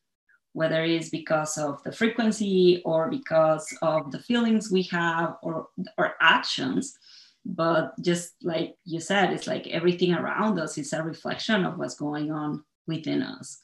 whether 0.53 0.83
it's 0.83 1.09
because 1.09 1.57
of 1.57 1.81
the 1.83 1.91
frequency 1.91 2.81
or 2.83 3.09
because 3.09 3.73
of 3.81 4.11
the 4.11 4.19
feelings 4.19 4.71
we 4.71 4.83
have 4.83 5.37
or, 5.41 5.67
or 5.97 6.15
actions. 6.19 6.97
But 7.45 7.93
just 8.01 8.33
like 8.43 8.75
you 8.83 8.99
said, 8.99 9.31
it's 9.31 9.47
like 9.47 9.67
everything 9.67 10.13
around 10.13 10.59
us 10.59 10.77
is 10.77 10.91
a 10.91 11.01
reflection 11.01 11.65
of 11.65 11.77
what's 11.77 11.95
going 11.95 12.31
on 12.31 12.65
within 12.85 13.23
us. 13.23 13.63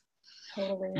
Totally. 0.55 0.93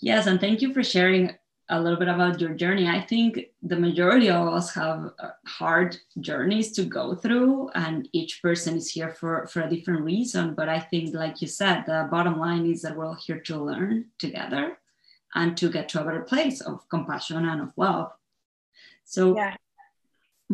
yes, 0.00 0.26
and 0.26 0.40
thank 0.40 0.60
you 0.60 0.74
for 0.74 0.82
sharing 0.82 1.36
a 1.70 1.80
little 1.80 1.98
bit 1.98 2.08
about 2.08 2.40
your 2.40 2.54
journey. 2.54 2.88
I 2.88 3.00
think 3.00 3.38
the 3.62 3.76
majority 3.76 4.30
of 4.30 4.48
us 4.48 4.72
have 4.74 5.12
uh, 5.18 5.30
hard 5.46 5.96
journeys 6.20 6.72
to 6.72 6.84
go 6.84 7.14
through, 7.14 7.70
and 7.74 8.08
each 8.12 8.40
person 8.40 8.76
is 8.76 8.90
here 8.90 9.10
for, 9.10 9.46
for 9.48 9.62
a 9.62 9.70
different 9.70 10.02
reason. 10.02 10.54
But 10.54 10.68
I 10.68 10.80
think, 10.80 11.14
like 11.14 11.42
you 11.42 11.48
said, 11.48 11.84
the 11.86 12.08
bottom 12.10 12.38
line 12.38 12.66
is 12.66 12.82
that 12.82 12.96
we're 12.96 13.06
all 13.06 13.14
here 13.14 13.40
to 13.40 13.62
learn 13.62 14.06
together 14.18 14.78
and 15.34 15.56
to 15.58 15.68
get 15.68 15.88
to 15.90 16.00
a 16.00 16.04
better 16.04 16.22
place 16.22 16.60
of 16.62 16.88
compassion 16.88 17.46
and 17.46 17.60
of 17.60 17.72
love. 17.76 18.12
So, 19.04 19.36
yeah. 19.36 19.56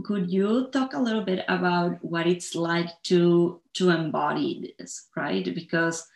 could 0.05 0.31
you 0.31 0.69
talk 0.73 0.95
a 0.95 1.01
little 1.01 1.23
bit 1.23 1.45
about 1.49 2.05
what 2.05 2.27
it's 2.27 2.55
like 2.55 2.91
to 3.05 3.61
to 3.75 3.91
embody 3.91 4.75
this, 4.79 5.09
right? 5.17 5.45
Because 5.55 6.09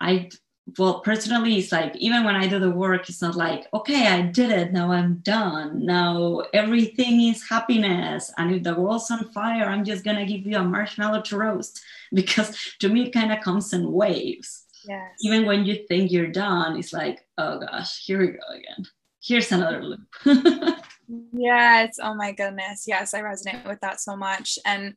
I 0.00 0.30
well 0.76 1.00
personally 1.00 1.58
it's 1.58 1.72
like 1.72 1.96
even 1.96 2.24
when 2.24 2.34
i 2.34 2.46
do 2.46 2.58
the 2.58 2.70
work 2.70 3.08
it's 3.08 3.22
not 3.22 3.36
like 3.36 3.66
okay 3.72 4.08
i 4.08 4.20
did 4.20 4.50
it 4.50 4.72
now 4.72 4.90
i'm 4.92 5.16
done. 5.18 5.84
Now 5.84 6.42
everything 6.52 7.20
is 7.22 7.48
happiness. 7.48 8.32
And 8.36 8.54
if 8.54 8.62
the 8.64 8.74
world's 8.74 9.10
on 9.10 9.30
fire 9.32 9.64
i'm 9.64 9.84
just 9.84 10.04
gonna 10.04 10.26
give 10.26 10.44
you 10.46 10.56
a 10.56 10.64
marshmallow 10.64 11.22
to 11.22 11.36
roast. 11.38 11.82
Because 12.12 12.56
to 12.80 12.88
me 12.88 13.04
it 13.04 13.12
kind 13.12 13.32
of 13.32 13.40
comes 13.40 13.72
in 13.72 13.92
waves. 13.92 14.64
Yes. 14.86 15.10
even 15.20 15.44
when 15.44 15.64
you 15.64 15.86
think 15.88 16.10
you're 16.10 16.28
done 16.32 16.78
it's 16.78 16.92
like 16.92 17.26
oh 17.36 17.60
gosh 17.60 18.04
here 18.04 18.18
we 18.20 18.28
go 18.28 18.48
again. 18.50 18.84
Here's 19.22 19.52
another 19.52 19.82
loop. 19.82 20.08
Yes. 21.32 21.96
Oh 22.02 22.14
my 22.14 22.32
goodness. 22.32 22.84
Yes 22.86 23.14
i 23.14 23.22
resonate 23.22 23.66
with 23.66 23.80
that 23.80 24.00
so 24.00 24.16
much. 24.16 24.58
And 24.66 24.94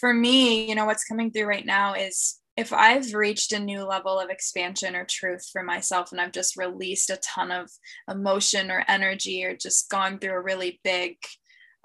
for 0.00 0.12
me 0.12 0.68
you 0.68 0.74
know 0.74 0.84
what's 0.84 1.04
coming 1.04 1.30
through 1.30 1.46
right 1.46 1.64
now 1.64 1.94
is 1.94 2.40
if 2.56 2.72
I've 2.72 3.12
reached 3.12 3.52
a 3.52 3.58
new 3.58 3.84
level 3.84 4.18
of 4.18 4.30
expansion 4.30 4.96
or 4.96 5.04
truth 5.04 5.46
for 5.52 5.62
myself 5.62 6.10
and 6.10 6.20
I've 6.20 6.32
just 6.32 6.56
released 6.56 7.10
a 7.10 7.18
ton 7.18 7.50
of 7.50 7.70
emotion 8.10 8.70
or 8.70 8.84
energy 8.88 9.44
or 9.44 9.54
just 9.54 9.90
gone 9.90 10.18
through 10.18 10.32
a 10.32 10.42
really 10.42 10.80
big, 10.82 11.16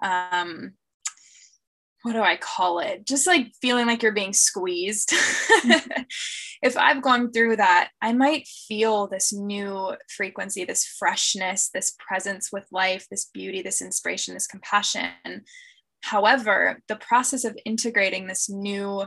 um, 0.02 0.74
what 2.04 2.14
do 2.14 2.22
I 2.22 2.38
call 2.38 2.80
it? 2.80 3.06
Just 3.06 3.28
like 3.28 3.52
feeling 3.62 3.86
like 3.86 4.02
you're 4.02 4.14
being 4.14 4.34
squeezed. 4.34 5.12
if 6.64 6.76
I've 6.78 7.04
gone 7.04 7.32
through 7.32 7.58
that, 7.58 7.90
I 8.02 8.14
might 8.14 8.48
feel 8.48 9.08
this 9.08 9.34
new 9.34 9.96
frequency, 10.10 10.64
this 10.64 10.86
freshness, 10.86 11.70
this 11.72 11.96
presence 12.00 12.50
with 12.52 12.66
life, 12.72 13.06
this 13.12 13.26
beauty, 13.26 13.62
this 13.62 13.82
inspiration, 13.82 14.34
this 14.34 14.48
compassion. 14.48 15.12
However, 16.02 16.80
the 16.88 16.96
process 16.96 17.44
of 17.44 17.58
integrating 17.66 18.26
this 18.26 18.50
new 18.50 19.04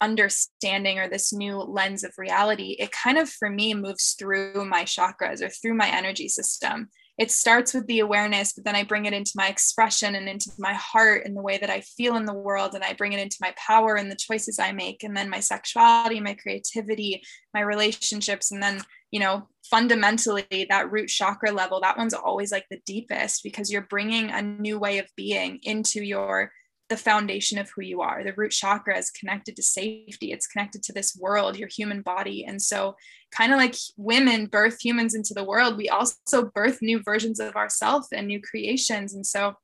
understanding 0.00 0.98
or 0.98 1.08
this 1.08 1.32
new 1.32 1.56
lens 1.56 2.04
of 2.04 2.12
reality, 2.18 2.76
it 2.78 2.92
kind 2.92 3.18
of 3.18 3.28
for 3.28 3.48
me 3.48 3.74
moves 3.74 4.14
through 4.18 4.64
my 4.64 4.84
chakras 4.84 5.42
or 5.42 5.48
through 5.48 5.74
my 5.74 5.88
energy 5.88 6.28
system. 6.28 6.88
It 7.16 7.30
starts 7.30 7.72
with 7.72 7.86
the 7.86 8.00
awareness, 8.00 8.52
but 8.52 8.64
then 8.64 8.74
I 8.74 8.82
bring 8.82 9.06
it 9.06 9.12
into 9.12 9.30
my 9.36 9.46
expression 9.46 10.16
and 10.16 10.28
into 10.28 10.50
my 10.58 10.74
heart 10.74 11.22
and 11.24 11.36
the 11.36 11.42
way 11.42 11.58
that 11.58 11.70
I 11.70 11.80
feel 11.80 12.16
in 12.16 12.24
the 12.24 12.34
world. 12.34 12.74
And 12.74 12.82
I 12.82 12.92
bring 12.92 13.12
it 13.12 13.20
into 13.20 13.36
my 13.40 13.54
power 13.56 13.94
and 13.94 14.10
the 14.10 14.16
choices 14.16 14.58
I 14.58 14.72
make, 14.72 15.04
and 15.04 15.16
then 15.16 15.30
my 15.30 15.38
sexuality, 15.38 16.18
my 16.18 16.34
creativity, 16.34 17.22
my 17.52 17.60
relationships. 17.60 18.50
And 18.50 18.60
then, 18.60 18.80
you 19.12 19.20
know, 19.20 19.46
fundamentally, 19.70 20.66
that 20.68 20.90
root 20.90 21.08
chakra 21.08 21.52
level, 21.52 21.80
that 21.82 21.96
one's 21.96 22.14
always 22.14 22.50
like 22.50 22.66
the 22.68 22.80
deepest 22.84 23.44
because 23.44 23.70
you're 23.70 23.86
bringing 23.88 24.30
a 24.30 24.42
new 24.42 24.80
way 24.80 24.98
of 24.98 25.06
being 25.16 25.60
into 25.62 26.02
your 26.02 26.50
the 26.94 27.02
foundation 27.02 27.58
of 27.58 27.68
who 27.70 27.82
you 27.82 28.02
are. 28.02 28.22
The 28.22 28.34
root 28.34 28.52
chakra 28.52 28.96
is 28.96 29.10
connected 29.10 29.56
to 29.56 29.64
safety, 29.64 30.30
it's 30.30 30.46
connected 30.46 30.84
to 30.84 30.92
this 30.92 31.16
world, 31.16 31.58
your 31.58 31.66
human 31.66 32.02
body. 32.02 32.44
And 32.44 32.62
so, 32.62 32.94
kind 33.36 33.52
of 33.52 33.58
like 33.58 33.74
women 33.96 34.46
birth 34.46 34.78
humans 34.80 35.12
into 35.12 35.34
the 35.34 35.42
world, 35.42 35.76
we 35.76 35.88
also 35.88 36.52
birth 36.54 36.78
new 36.80 37.02
versions 37.02 37.40
of 37.40 37.56
ourselves 37.56 38.06
and 38.12 38.28
new 38.28 38.40
creations. 38.40 39.12
And 39.12 39.26
so, 39.26 39.54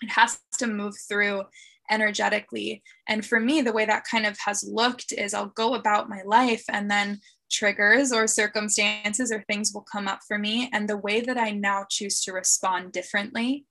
it 0.00 0.10
has 0.10 0.38
to 0.58 0.68
move 0.68 0.94
through 1.08 1.42
energetically. 1.90 2.84
And 3.08 3.26
for 3.26 3.40
me, 3.40 3.62
the 3.62 3.72
way 3.72 3.84
that 3.84 4.06
kind 4.08 4.24
of 4.24 4.38
has 4.44 4.62
looked 4.62 5.10
is 5.10 5.34
I'll 5.34 5.46
go 5.56 5.74
about 5.74 6.08
my 6.08 6.22
life 6.24 6.62
and 6.70 6.88
then 6.88 7.18
triggers 7.50 8.12
or 8.12 8.28
circumstances 8.28 9.32
or 9.32 9.42
things 9.42 9.72
will 9.74 9.86
come 9.90 10.06
up 10.06 10.20
for 10.28 10.38
me. 10.38 10.70
And 10.72 10.88
the 10.88 10.96
way 10.96 11.20
that 11.20 11.36
I 11.36 11.50
now 11.50 11.84
choose 11.90 12.20
to 12.22 12.32
respond 12.32 12.92
differently 12.92 13.66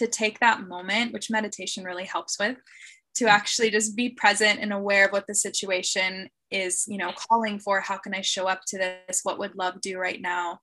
to 0.00 0.06
take 0.06 0.40
that 0.40 0.66
moment, 0.66 1.12
which 1.12 1.30
meditation 1.30 1.84
really 1.84 2.04
helps 2.04 2.38
with, 2.38 2.56
to 3.16 3.26
actually 3.26 3.70
just 3.70 3.94
be 3.94 4.08
present 4.08 4.60
and 4.60 4.72
aware 4.72 5.04
of 5.04 5.12
what 5.12 5.26
the 5.26 5.34
situation 5.34 6.30
is, 6.50 6.86
you 6.88 6.96
know, 6.96 7.12
calling 7.28 7.58
for. 7.58 7.80
How 7.80 7.98
can 7.98 8.14
I 8.14 8.22
show 8.22 8.46
up 8.48 8.62
to 8.68 8.78
this? 8.78 9.20
What 9.24 9.38
would 9.38 9.56
love 9.56 9.82
do 9.82 9.98
right 9.98 10.20
now? 10.20 10.60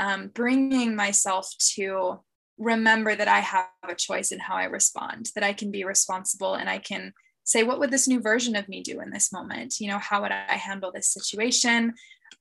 Um, 0.00 0.28
bringing 0.34 0.96
myself 0.96 1.48
to 1.76 2.18
remember 2.58 3.14
that 3.14 3.28
I 3.28 3.38
have 3.38 3.68
a 3.88 3.94
choice 3.94 4.32
in 4.32 4.40
how 4.40 4.56
I 4.56 4.64
respond, 4.64 5.30
that 5.36 5.44
I 5.44 5.52
can 5.52 5.70
be 5.70 5.84
responsible 5.84 6.54
and 6.54 6.68
I 6.68 6.78
can 6.78 7.12
say, 7.44 7.62
what 7.62 7.78
would 7.78 7.92
this 7.92 8.08
new 8.08 8.20
version 8.20 8.56
of 8.56 8.68
me 8.68 8.82
do 8.82 9.00
in 9.00 9.10
this 9.10 9.32
moment? 9.32 9.78
You 9.78 9.88
know, 9.88 9.98
how 9.98 10.22
would 10.22 10.32
I 10.32 10.56
handle 10.56 10.90
this 10.92 11.12
situation? 11.12 11.94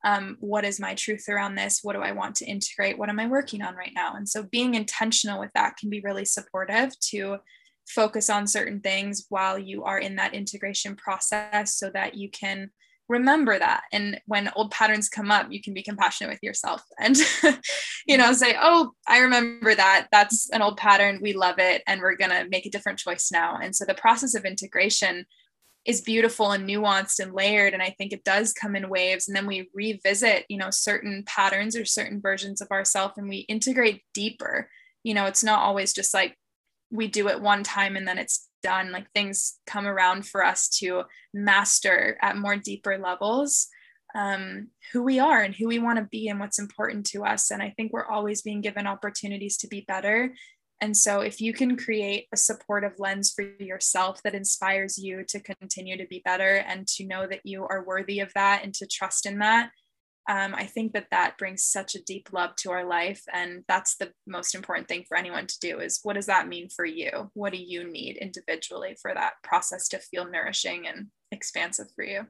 Um, 0.05 0.37
what 0.39 0.63
is 0.63 0.79
my 0.79 0.95
truth 0.95 1.25
around 1.29 1.55
this? 1.55 1.79
What 1.83 1.93
do 1.93 2.01
i 2.01 2.11
want 2.11 2.35
to 2.35 2.45
integrate? 2.45 2.97
What 2.97 3.09
am 3.09 3.19
i 3.19 3.27
working 3.27 3.61
on 3.61 3.75
right 3.75 3.91
now? 3.93 4.13
And 4.15 4.27
so 4.27 4.43
being 4.43 4.75
intentional 4.75 5.39
with 5.39 5.51
that 5.55 5.77
can 5.77 5.89
be 5.89 6.01
really 6.01 6.25
supportive 6.25 6.97
to 7.11 7.37
focus 7.87 8.29
on 8.29 8.47
certain 8.47 8.79
things 8.79 9.25
while 9.29 9.57
you 9.57 9.83
are 9.83 9.97
in 9.97 10.15
that 10.15 10.33
integration 10.33 10.95
process 10.95 11.75
so 11.75 11.89
that 11.89 12.15
you 12.15 12.29
can 12.29 12.69
remember 13.09 13.57
that. 13.57 13.81
And 13.91 14.21
when 14.27 14.51
old 14.55 14.71
patterns 14.71 15.09
come 15.09 15.31
up 15.31 15.47
you 15.49 15.61
can 15.61 15.73
be 15.73 15.83
compassionate 15.83 16.31
with 16.31 16.43
yourself 16.43 16.83
and 16.99 17.17
you 18.07 18.17
know 18.17 18.31
say 18.33 18.55
oh 18.61 18.91
i 19.07 19.19
remember 19.19 19.75
that. 19.75 20.07
That's 20.11 20.49
an 20.51 20.61
old 20.61 20.77
pattern. 20.77 21.19
We 21.21 21.33
love 21.33 21.55
it. 21.57 21.81
And 21.87 21.99
we're 21.99 22.15
going 22.15 22.31
to 22.31 22.47
make 22.49 22.65
a 22.65 22.69
different 22.69 22.99
choice 22.99 23.29
now. 23.31 23.57
And 23.61 23.75
so 23.75 23.83
the 23.85 23.95
process 23.95 24.35
of 24.35 24.45
integration 24.45 25.25
is 25.89 26.01
beautiful 26.01 26.51
and 26.51 26.69
nuanced 26.69 27.19
and 27.19 27.33
layered 27.33 27.73
and 27.73 27.81
i 27.81 27.89
think 27.97 28.13
it 28.13 28.23
does 28.23 28.53
come 28.53 28.75
in 28.75 28.89
waves 28.89 29.27
and 29.27 29.35
then 29.35 29.47
we 29.47 29.67
revisit 29.73 30.45
you 30.47 30.57
know 30.57 30.69
certain 30.69 31.23
patterns 31.25 31.75
or 31.75 31.83
certain 31.83 32.21
versions 32.21 32.61
of 32.61 32.69
ourselves 32.69 33.15
and 33.17 33.27
we 33.27 33.37
integrate 33.37 34.03
deeper. 34.13 34.69
You 35.03 35.15
know 35.15 35.25
it's 35.25 35.43
not 35.43 35.59
always 35.59 35.93
just 35.93 36.13
like 36.13 36.37
we 36.91 37.07
do 37.07 37.27
it 37.27 37.41
one 37.41 37.63
time 37.63 37.95
and 37.95 38.07
then 38.07 38.17
it's 38.17 38.47
done. 38.61 38.91
Like 38.91 39.07
things 39.11 39.59
come 39.65 39.87
around 39.87 40.27
for 40.27 40.43
us 40.43 40.69
to 40.79 41.03
master 41.33 42.17
at 42.21 42.37
more 42.37 42.55
deeper 42.55 42.97
levels 42.97 43.67
um, 44.15 44.69
who 44.91 45.03
we 45.03 45.19
are 45.19 45.41
and 45.41 45.55
who 45.55 45.67
we 45.67 45.79
want 45.79 45.99
to 45.99 46.05
be 46.05 46.27
and 46.29 46.39
what's 46.39 46.59
important 46.59 47.05
to 47.05 47.23
us 47.23 47.51
and 47.51 47.61
i 47.61 47.69
think 47.77 47.93
we're 47.93 48.07
always 48.07 48.41
being 48.41 48.59
given 48.59 48.87
opportunities 48.87 49.55
to 49.57 49.67
be 49.67 49.85
better 49.87 50.33
and 50.81 50.95
so 50.95 51.21
if 51.21 51.41
you 51.41 51.53
can 51.53 51.75
create 51.75 52.27
a 52.33 52.37
supportive 52.37 52.93
lens 52.99 53.31
for 53.33 53.43
yourself 53.59 54.21
that 54.23 54.35
inspires 54.35 54.97
you 54.97 55.23
to 55.27 55.39
continue 55.39 55.97
to 55.97 56.07
be 56.07 56.21
better 56.23 56.55
and 56.67 56.87
to 56.87 57.05
know 57.05 57.27
that 57.27 57.45
you 57.45 57.65
are 57.65 57.83
worthy 57.85 58.19
of 58.19 58.31
that 58.33 58.63
and 58.63 58.73
to 58.75 58.87
trust 58.87 59.25
in 59.25 59.39
that 59.39 59.71
um, 60.29 60.53
I 60.53 60.65
think 60.65 60.93
that 60.93 61.07
that 61.09 61.39
brings 61.39 61.63
such 61.63 61.95
a 61.95 62.03
deep 62.03 62.29
love 62.31 62.55
to 62.57 62.69
our 62.69 62.85
life. 62.85 63.23
And 63.33 63.63
that's 63.67 63.95
the 63.95 64.11
most 64.27 64.53
important 64.53 64.87
thing 64.87 65.03
for 65.07 65.17
anyone 65.17 65.47
to 65.47 65.59
do 65.59 65.79
is 65.79 66.01
what 66.03 66.13
does 66.13 66.27
that 66.27 66.47
mean 66.47 66.69
for 66.69 66.85
you? 66.85 67.31
What 67.33 67.51
do 67.51 67.57
you 67.57 67.91
need 67.91 68.17
individually 68.17 68.95
for 69.01 69.11
that 69.11 69.33
process 69.43 69.87
to 69.89 69.97
feel 69.97 70.29
nourishing 70.29 70.87
and 70.87 71.07
expansive 71.31 71.87
for 71.95 72.03
you? 72.03 72.27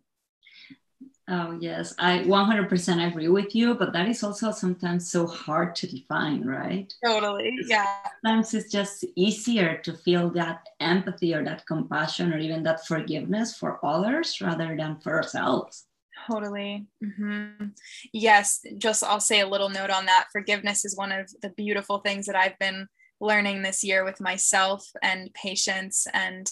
Oh, 1.31 1.55
yes, 1.61 1.93
I 1.99 2.19
100% 2.19 3.07
agree 3.07 3.27
with 3.27 3.53
you, 3.53 3.75
but 3.75 3.93
that 3.93 4.09
is 4.09 4.23
also 4.23 4.51
sometimes 4.51 5.11
so 5.11 5.27
hard 5.27 5.75
to 5.75 5.87
define, 5.87 6.43
right? 6.43 6.91
Totally, 7.05 7.55
yeah. 7.67 7.85
Sometimes 8.25 8.55
it's 8.55 8.71
just 8.71 9.05
easier 9.15 9.77
to 9.83 9.93
feel 9.93 10.31
that 10.31 10.67
empathy 10.79 11.35
or 11.35 11.43
that 11.45 11.67
compassion 11.67 12.33
or 12.33 12.39
even 12.39 12.63
that 12.63 12.87
forgiveness 12.87 13.55
for 13.55 13.79
others 13.85 14.41
rather 14.41 14.75
than 14.75 14.99
for 15.01 15.17
ourselves. 15.17 15.85
Totally. 16.29 16.87
Mm-hmm. 17.03 17.67
Yes, 18.11 18.61
just 18.79 19.03
I'll 19.03 19.19
say 19.19 19.41
a 19.41 19.47
little 19.47 19.69
note 19.69 19.91
on 19.91 20.07
that. 20.07 20.27
Forgiveness 20.31 20.83
is 20.83 20.97
one 20.97 21.11
of 21.11 21.31
the 21.43 21.49
beautiful 21.49 21.99
things 21.99 22.25
that 22.25 22.35
I've 22.35 22.57
been 22.57 22.87
learning 23.21 23.61
this 23.61 23.83
year 23.83 24.03
with 24.03 24.19
myself 24.19 24.87
and 25.03 25.31
patience 25.33 26.07
and 26.13 26.49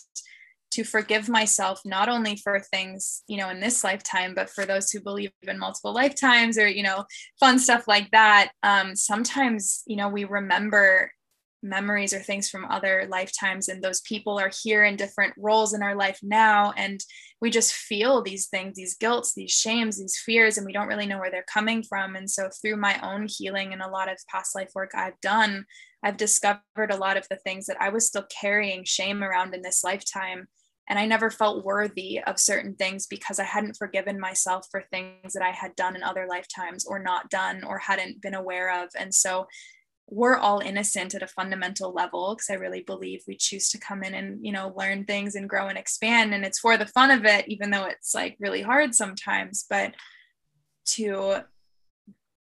to 0.72 0.84
forgive 0.84 1.30
myself 1.30 1.82
not 1.86 2.10
only 2.10 2.36
for 2.38 2.60
things 2.60 3.24
you 3.28 3.38
know 3.38 3.50
in 3.50 3.60
this 3.60 3.84
lifetime 3.84 4.34
but 4.36 4.50
for 4.50 4.66
those 4.66 4.92
who 4.92 5.00
believe 5.00 5.32
in 5.44 5.58
multiple 5.58 5.94
lifetimes 5.94 6.58
or 6.58 6.68
you 6.68 6.84
know 6.84 7.06
fun 7.40 7.60
stuff 7.60 7.88
like 7.88 8.10
that. 8.12 8.52
Um, 8.64 8.96
sometimes 8.96 9.84
you 9.88 9.96
know 9.96 10.10
we 10.10 10.24
remember 10.26 11.12
memories 11.64 12.14
or 12.14 12.20
things 12.20 12.50
from 12.50 12.66
other 12.66 13.08
lifetimes 13.10 13.68
and 13.68 13.82
those 13.82 14.02
people 14.02 14.40
are 14.40 14.52
here 14.64 14.84
in 14.84 14.96
different 14.96 15.34
roles 15.38 15.74
in 15.74 15.82
our 15.82 15.96
life 15.96 16.20
now 16.22 16.72
and 16.78 17.04
we 17.42 17.50
just 17.50 17.74
feel 17.74 18.22
these 18.22 18.48
things 18.48 18.76
these 18.76 18.96
guilts 18.96 19.34
these 19.34 19.52
shames 19.52 19.98
these 19.98 20.22
fears 20.24 20.58
and 20.58 20.66
we 20.66 20.74
don't 20.74 20.88
really 20.88 21.08
know 21.08 21.20
where 21.20 21.32
they're 21.32 21.46
coming 21.52 21.84
from. 21.84 22.16
And 22.16 22.30
so 22.30 22.50
through 22.62 22.78
my 22.78 23.00
own 23.02 23.28
healing 23.28 23.74
and 23.74 23.82
a 23.82 23.90
lot 23.90 24.12
of 24.12 24.18
past 24.30 24.56
life 24.56 24.72
work 24.76 24.92
I've 24.94 25.20
done 25.22 25.66
I've 26.04 26.18
discovered 26.18 26.92
a 26.92 26.98
lot 26.98 27.18
of 27.18 27.28
the 27.30 27.38
things 27.38 27.66
that 27.66 27.82
I 27.82 27.90
was 27.90 28.08
still 28.08 28.26
carrying 28.30 28.84
shame 28.86 29.24
around 29.24 29.56
in 29.56 29.62
this 29.62 29.84
lifetime 29.84 30.48
and 30.88 30.98
I 30.98 31.06
never 31.06 31.30
felt 31.30 31.66
worthy 31.66 32.22
of 32.26 32.40
certain 32.40 32.76
things 32.76 33.08
because 33.08 33.40
I 33.40 33.44
hadn't 33.44 33.78
forgiven 33.78 34.20
myself 34.20 34.68
for 34.72 34.84
things 34.90 35.34
that 35.34 35.44
I 35.44 35.52
had 35.52 35.76
done 35.76 35.96
in 35.96 36.04
other 36.04 36.28
lifetimes 36.30 36.86
or 36.86 37.00
not 37.00 37.30
done 37.30 37.64
or 37.64 37.78
hadn't 37.78 38.22
been 38.22 38.34
aware 38.34 38.84
of. 38.84 38.90
And 38.98 39.14
so 39.14 39.48
we're 40.10 40.38
all 40.38 40.60
innocent 40.60 41.14
at 41.14 41.22
a 41.22 41.28
fundamental 41.28 41.94
level 41.94 42.34
because 42.34 42.50
i 42.50 42.54
really 42.54 42.80
believe 42.82 43.22
we 43.28 43.36
choose 43.36 43.70
to 43.70 43.78
come 43.78 44.04
in 44.04 44.14
and 44.14 44.40
you 44.42 44.54
know 44.54 44.74
learn 44.78 45.04
things 45.04 45.36
and 45.36 45.50
grow 45.50 45.68
and 45.68 45.78
expand. 45.78 46.34
And 46.34 46.46
it's 46.46 46.60
for 46.60 46.78
the 46.78 46.86
fun 46.88 47.12
of 47.12 47.26
it 47.26 47.48
even 47.48 47.72
though 47.72 47.86
it's 47.86 48.16
like 48.16 48.38
really 48.40 48.62
hard 48.62 48.96
sometimes. 48.96 49.66
But 49.70 49.94
to 50.96 51.44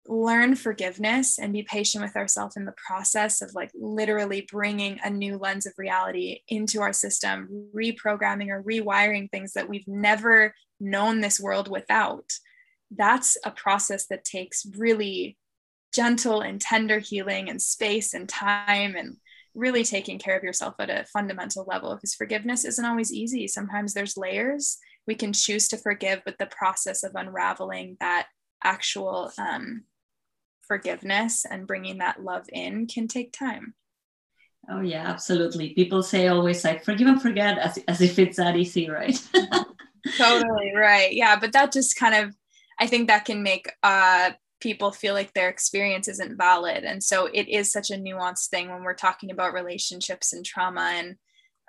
learn 0.07 0.55
forgiveness 0.55 1.37
and 1.37 1.53
be 1.53 1.63
patient 1.63 2.03
with 2.03 2.15
ourselves 2.15 2.55
in 2.55 2.65
the 2.65 2.75
process 2.87 3.41
of 3.41 3.53
like 3.53 3.71
literally 3.75 4.47
bringing 4.51 4.99
a 5.03 5.09
new 5.09 5.37
lens 5.37 5.65
of 5.65 5.73
reality 5.77 6.41
into 6.47 6.81
our 6.81 6.93
system 6.93 7.69
reprogramming 7.75 8.49
or 8.49 8.63
rewiring 8.63 9.29
things 9.29 9.53
that 9.53 9.67
we've 9.67 9.87
never 9.87 10.53
known 10.79 11.19
this 11.19 11.39
world 11.39 11.69
without 11.69 12.31
that's 12.91 13.37
a 13.43 13.51
process 13.51 14.07
that 14.07 14.23
takes 14.23 14.65
really 14.77 15.37
gentle 15.93 16.41
and 16.41 16.61
tender 16.61 16.99
healing 16.99 17.49
and 17.49 17.61
space 17.61 18.13
and 18.13 18.29
time 18.29 18.95
and 18.95 19.17
really 19.55 19.83
taking 19.83 20.19
care 20.19 20.37
of 20.37 20.43
yourself 20.43 20.75
at 20.79 20.89
a 20.89 21.05
fundamental 21.05 21.65
level 21.67 21.95
because 21.95 22.13
forgiveness 22.13 22.63
isn't 22.63 22.85
always 22.85 23.11
easy. 23.11 23.47
Sometimes 23.47 23.93
there's 23.93 24.17
layers. 24.17 24.77
We 25.07 25.15
can 25.15 25.33
choose 25.33 25.67
to 25.69 25.77
forgive, 25.77 26.21
but 26.25 26.37
the 26.37 26.45
process 26.45 27.03
of 27.03 27.15
unraveling 27.15 27.97
that 27.99 28.27
actual 28.63 29.31
um, 29.37 29.83
forgiveness 30.67 31.45
and 31.49 31.67
bringing 31.67 31.99
that 31.99 32.23
love 32.23 32.45
in 32.51 32.87
can 32.87 33.07
take 33.07 33.31
time. 33.33 33.73
Oh, 34.69 34.81
yeah, 34.81 35.07
absolutely. 35.07 35.73
People 35.73 36.03
say 36.03 36.27
always 36.27 36.63
like 36.63 36.83
forgive 36.83 37.07
and 37.07 37.21
forget 37.21 37.57
as, 37.57 37.79
as 37.87 38.01
if 38.01 38.19
it's 38.19 38.37
that 38.37 38.57
easy, 38.57 38.89
right? 38.89 39.17
totally, 40.17 40.73
right. 40.75 41.13
Yeah, 41.13 41.39
but 41.39 41.53
that 41.53 41.71
just 41.71 41.97
kind 41.97 42.15
of, 42.15 42.35
I 42.79 42.87
think 42.87 43.07
that 43.07 43.25
can 43.25 43.43
make 43.43 43.71
uh, 43.81 44.31
people 44.59 44.91
feel 44.91 45.13
like 45.13 45.33
their 45.33 45.49
experience 45.49 46.07
isn't 46.07 46.37
valid. 46.37 46.83
And 46.83 47.01
so 47.01 47.27
it 47.27 47.47
is 47.47 47.71
such 47.71 47.91
a 47.91 47.95
nuanced 47.95 48.49
thing 48.49 48.69
when 48.69 48.83
we're 48.83 48.93
talking 48.93 49.31
about 49.31 49.53
relationships 49.53 50.33
and 50.33 50.45
trauma 50.45 50.91
and 50.95 51.15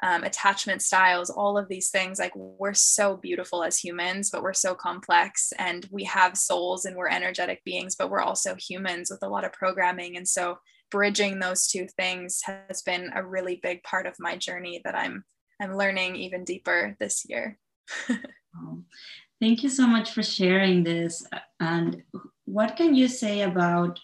um, 0.02 0.22
attachment 0.24 0.82
styles, 0.82 1.30
all 1.30 1.58
of 1.58 1.68
these 1.68 1.90
things. 1.90 2.18
Like 2.18 2.34
we're 2.34 2.74
so 2.74 3.16
beautiful 3.16 3.62
as 3.64 3.78
humans, 3.78 4.30
but 4.30 4.42
we're 4.42 4.52
so 4.52 4.74
complex 4.74 5.52
and 5.58 5.86
we 5.90 6.04
have 6.04 6.36
souls 6.36 6.84
and 6.84 6.96
we're 6.96 7.08
energetic 7.08 7.64
beings, 7.64 7.96
but 7.96 8.10
we're 8.10 8.20
also 8.20 8.54
humans 8.54 9.10
with 9.10 9.22
a 9.22 9.28
lot 9.28 9.44
of 9.44 9.52
programming. 9.52 10.16
And 10.16 10.28
so 10.28 10.58
bridging 10.90 11.38
those 11.38 11.66
two 11.66 11.86
things 11.96 12.40
has 12.44 12.82
been 12.82 13.10
a 13.14 13.24
really 13.24 13.60
big 13.62 13.82
part 13.82 14.06
of 14.06 14.14
my 14.18 14.36
journey 14.36 14.80
that 14.84 14.94
I'm 14.94 15.24
I'm 15.60 15.76
learning 15.76 16.16
even 16.16 16.44
deeper 16.44 16.96
this 17.00 17.24
year. 17.28 17.58
Thank 19.40 19.62
you 19.62 19.68
so 19.68 19.86
much 19.86 20.12
for 20.12 20.22
sharing 20.22 20.84
this. 20.84 21.26
And 21.60 22.02
what 22.44 22.76
can 22.76 22.94
you 22.94 23.08
say 23.08 23.42
about 23.42 23.98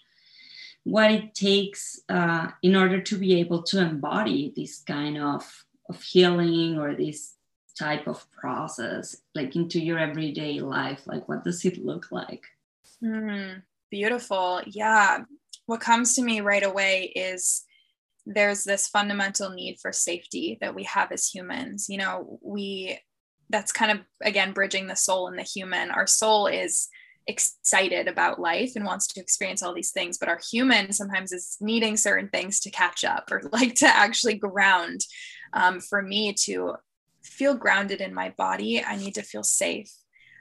what 0.85 1.11
it 1.11 1.35
takes 1.35 2.01
uh, 2.09 2.49
in 2.63 2.77
order 2.77 3.01
to 3.01 3.19
be 3.19 3.41
able 3.41 3.63
to 3.65 3.81
embody 3.81 4.53
this 4.55 4.83
kind 4.83 5.19
of, 5.19 5.64
of 5.89 6.03
healing 6.03 6.79
or 6.79 6.95
this 6.95 7.35
type 7.79 8.07
of 8.07 8.31
process 8.31 9.17
like 9.35 9.57
into 9.57 9.81
your 9.81 9.99
everyday 9.99 10.61
life 10.61 11.03
like 11.07 11.29
what 11.29 11.45
does 11.45 11.65
it 11.65 11.85
look 11.85 12.11
like? 12.13 12.45
Mm, 13.03 13.63
beautiful. 13.91 14.63
Yeah. 14.67 15.25
What 15.67 15.81
comes 15.81 16.15
to 16.15 16.23
me 16.23 16.41
right 16.41 16.63
away 16.63 17.13
is 17.17 17.65
there's 18.27 18.65
this 18.65 18.89
fundamental 18.89 19.51
need 19.51 19.79
for 19.81 19.93
safety 19.93 20.57
that 20.61 20.75
we 20.75 20.85
have 20.85 21.13
as 21.13 21.29
humans. 21.29 21.89
You 21.89 21.99
know 21.99 22.39
we 22.43 22.99
that's 23.51 23.73
kind 23.73 23.93
of 23.93 23.99
again 24.23 24.53
bridging 24.53 24.87
the 24.87 24.97
soul 24.97 25.29
and 25.29 25.39
the 25.39 25.43
human. 25.43 25.91
Our 25.91 26.07
soul 26.07 26.47
is 26.47 26.89
excited 27.27 28.07
about 28.07 28.41
life 28.41 28.73
and 28.77 28.85
wants 28.85 29.07
to 29.07 29.19
experience 29.19 29.63
all 29.63 29.73
these 29.73 29.93
things 29.93 30.19
but 30.19 30.29
our 30.29 30.39
human 30.51 30.93
sometimes 30.93 31.33
is 31.33 31.57
needing 31.59 31.97
certain 31.97 32.29
things 32.29 32.61
to 32.61 32.71
catch 32.71 33.03
up 33.03 33.31
or 33.33 33.41
like 33.53 33.75
to 33.75 33.87
actually 33.87 34.35
ground 34.35 35.01
um, 35.55 35.81
for 35.81 36.03
me 36.03 36.33
to 36.33 36.75
feel 37.23 37.55
grounded 37.55 38.03
in 38.03 38.13
my 38.13 38.29
body 38.37 38.85
i 38.85 38.97
need 38.97 39.15
to 39.15 39.23
feel 39.23 39.43
safe. 39.43 39.91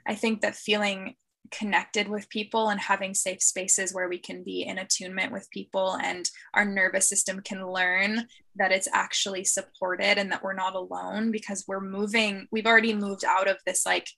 I 0.06 0.14
think 0.14 0.40
that 0.40 0.56
feeling 0.56 1.14
connected 1.50 2.08
with 2.08 2.28
people 2.30 2.70
and 2.70 2.80
having 2.80 3.14
safe 3.14 3.42
spaces 3.42 3.92
where 3.92 4.08
we 4.08 4.18
can 4.18 4.42
be 4.42 4.62
in 4.62 4.78
attunement 4.78 5.30
with 5.30 5.50
people 5.50 5.96
and 6.02 6.28
our 6.54 6.64
nervous 6.64 7.08
system 7.08 7.40
can 7.40 7.70
learn 7.70 8.26
that 8.56 8.72
it's 8.72 8.88
actually 8.92 9.44
supported 9.44 10.18
and 10.18 10.32
that 10.32 10.42
we're 10.42 10.54
not 10.54 10.74
alone 10.74 11.30
because 11.30 11.64
we're 11.68 11.80
moving 11.80 12.48
we've 12.50 12.66
already 12.66 12.94
moved 12.94 13.24
out 13.24 13.48
of 13.48 13.58
this 13.66 13.84
like 13.84 14.08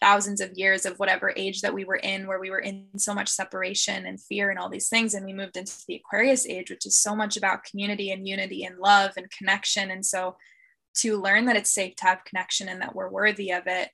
thousands 0.00 0.40
of 0.40 0.52
years 0.54 0.86
of 0.86 0.98
whatever 0.98 1.32
age 1.36 1.60
that 1.60 1.74
we 1.74 1.84
were 1.84 1.96
in 1.96 2.26
where 2.26 2.40
we 2.40 2.50
were 2.50 2.58
in 2.58 2.86
so 2.96 3.14
much 3.14 3.28
separation 3.28 4.06
and 4.06 4.20
fear 4.20 4.50
and 4.50 4.58
all 4.58 4.68
these 4.68 4.88
things 4.88 5.14
and 5.14 5.24
we 5.24 5.32
moved 5.32 5.56
into 5.56 5.74
the 5.86 5.96
aquarius 5.96 6.46
age 6.46 6.70
which 6.70 6.86
is 6.86 6.96
so 6.96 7.14
much 7.14 7.36
about 7.36 7.64
community 7.64 8.10
and 8.10 8.26
unity 8.26 8.64
and 8.64 8.78
love 8.78 9.12
and 9.16 9.30
connection 9.30 9.90
and 9.90 10.04
so 10.04 10.36
to 10.94 11.20
learn 11.20 11.44
that 11.44 11.56
it's 11.56 11.70
safe 11.70 11.94
to 11.96 12.04
have 12.04 12.24
connection 12.24 12.68
and 12.68 12.80
that 12.80 12.94
we're 12.94 13.10
worthy 13.10 13.50
of 13.50 13.66
it 13.66 13.90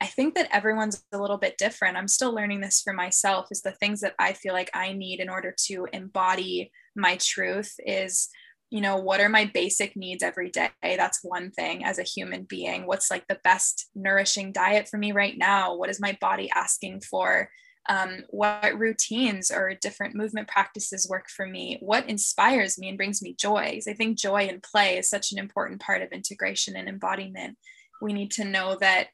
I 0.00 0.06
think 0.06 0.34
that 0.34 0.48
everyone's 0.50 1.04
a 1.12 1.18
little 1.18 1.38
bit 1.38 1.58
different. 1.58 1.96
I'm 1.96 2.08
still 2.08 2.34
learning 2.34 2.60
this 2.60 2.82
for 2.82 2.92
myself 2.92 3.46
is 3.52 3.62
the 3.62 3.70
things 3.70 4.00
that 4.00 4.16
I 4.18 4.32
feel 4.32 4.52
like 4.52 4.68
I 4.74 4.94
need 4.94 5.20
in 5.20 5.28
order 5.28 5.54
to 5.66 5.86
embody 5.92 6.72
my 6.96 7.14
truth 7.18 7.72
is 7.78 8.28
you 8.72 8.80
know 8.80 8.96
what 8.96 9.20
are 9.20 9.28
my 9.28 9.44
basic 9.44 9.94
needs 9.96 10.22
every 10.22 10.48
day? 10.48 10.70
That's 10.82 11.22
one 11.22 11.50
thing 11.50 11.84
as 11.84 11.98
a 11.98 12.04
human 12.04 12.44
being. 12.44 12.86
What's 12.86 13.10
like 13.10 13.28
the 13.28 13.38
best 13.44 13.90
nourishing 13.94 14.50
diet 14.50 14.88
for 14.88 14.96
me 14.96 15.12
right 15.12 15.36
now? 15.36 15.76
What 15.76 15.90
is 15.90 16.00
my 16.00 16.16
body 16.22 16.50
asking 16.54 17.02
for? 17.02 17.50
Um, 17.90 18.22
what 18.30 18.78
routines 18.78 19.50
or 19.50 19.74
different 19.74 20.14
movement 20.14 20.48
practices 20.48 21.06
work 21.06 21.28
for 21.28 21.46
me? 21.46 21.76
What 21.82 22.08
inspires 22.08 22.78
me 22.78 22.88
and 22.88 22.96
brings 22.96 23.20
me 23.20 23.36
joy 23.38 23.72
because 23.72 23.88
i 23.88 23.92
think 23.92 24.16
joy 24.16 24.48
and 24.48 24.62
play 24.62 24.96
is 24.96 25.10
such 25.10 25.32
an 25.32 25.38
important 25.38 25.82
part 25.82 26.00
of 26.00 26.10
integration 26.10 26.74
and 26.74 26.88
embodiment. 26.88 27.58
We 28.00 28.14
need 28.14 28.30
to 28.32 28.44
know 28.44 28.78
that 28.80 29.08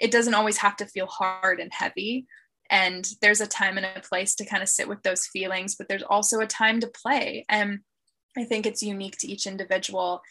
it 0.00 0.10
doesn't 0.10 0.34
always 0.34 0.56
have 0.56 0.74
to 0.78 0.86
feel 0.86 1.06
hard 1.06 1.60
and 1.60 1.72
heavy. 1.72 2.26
And 2.68 3.06
there's 3.22 3.40
a 3.40 3.46
time 3.46 3.76
and 3.76 3.86
a 3.86 4.00
place 4.00 4.34
to 4.34 4.44
kind 4.44 4.62
of 4.62 4.68
sit 4.68 4.88
with 4.88 5.04
those 5.04 5.28
feelings 5.28 5.76
but 5.76 5.88
there's 5.88 6.02
also 6.02 6.40
a 6.40 6.48
time 6.48 6.80
to 6.80 6.88
play. 6.88 7.44
And 7.48 7.78
I 8.36 8.44
think 8.44 8.66
it's 8.66 8.82
unique 8.82 9.16
to 9.18 9.28
each 9.28 9.46
individual 9.46 10.22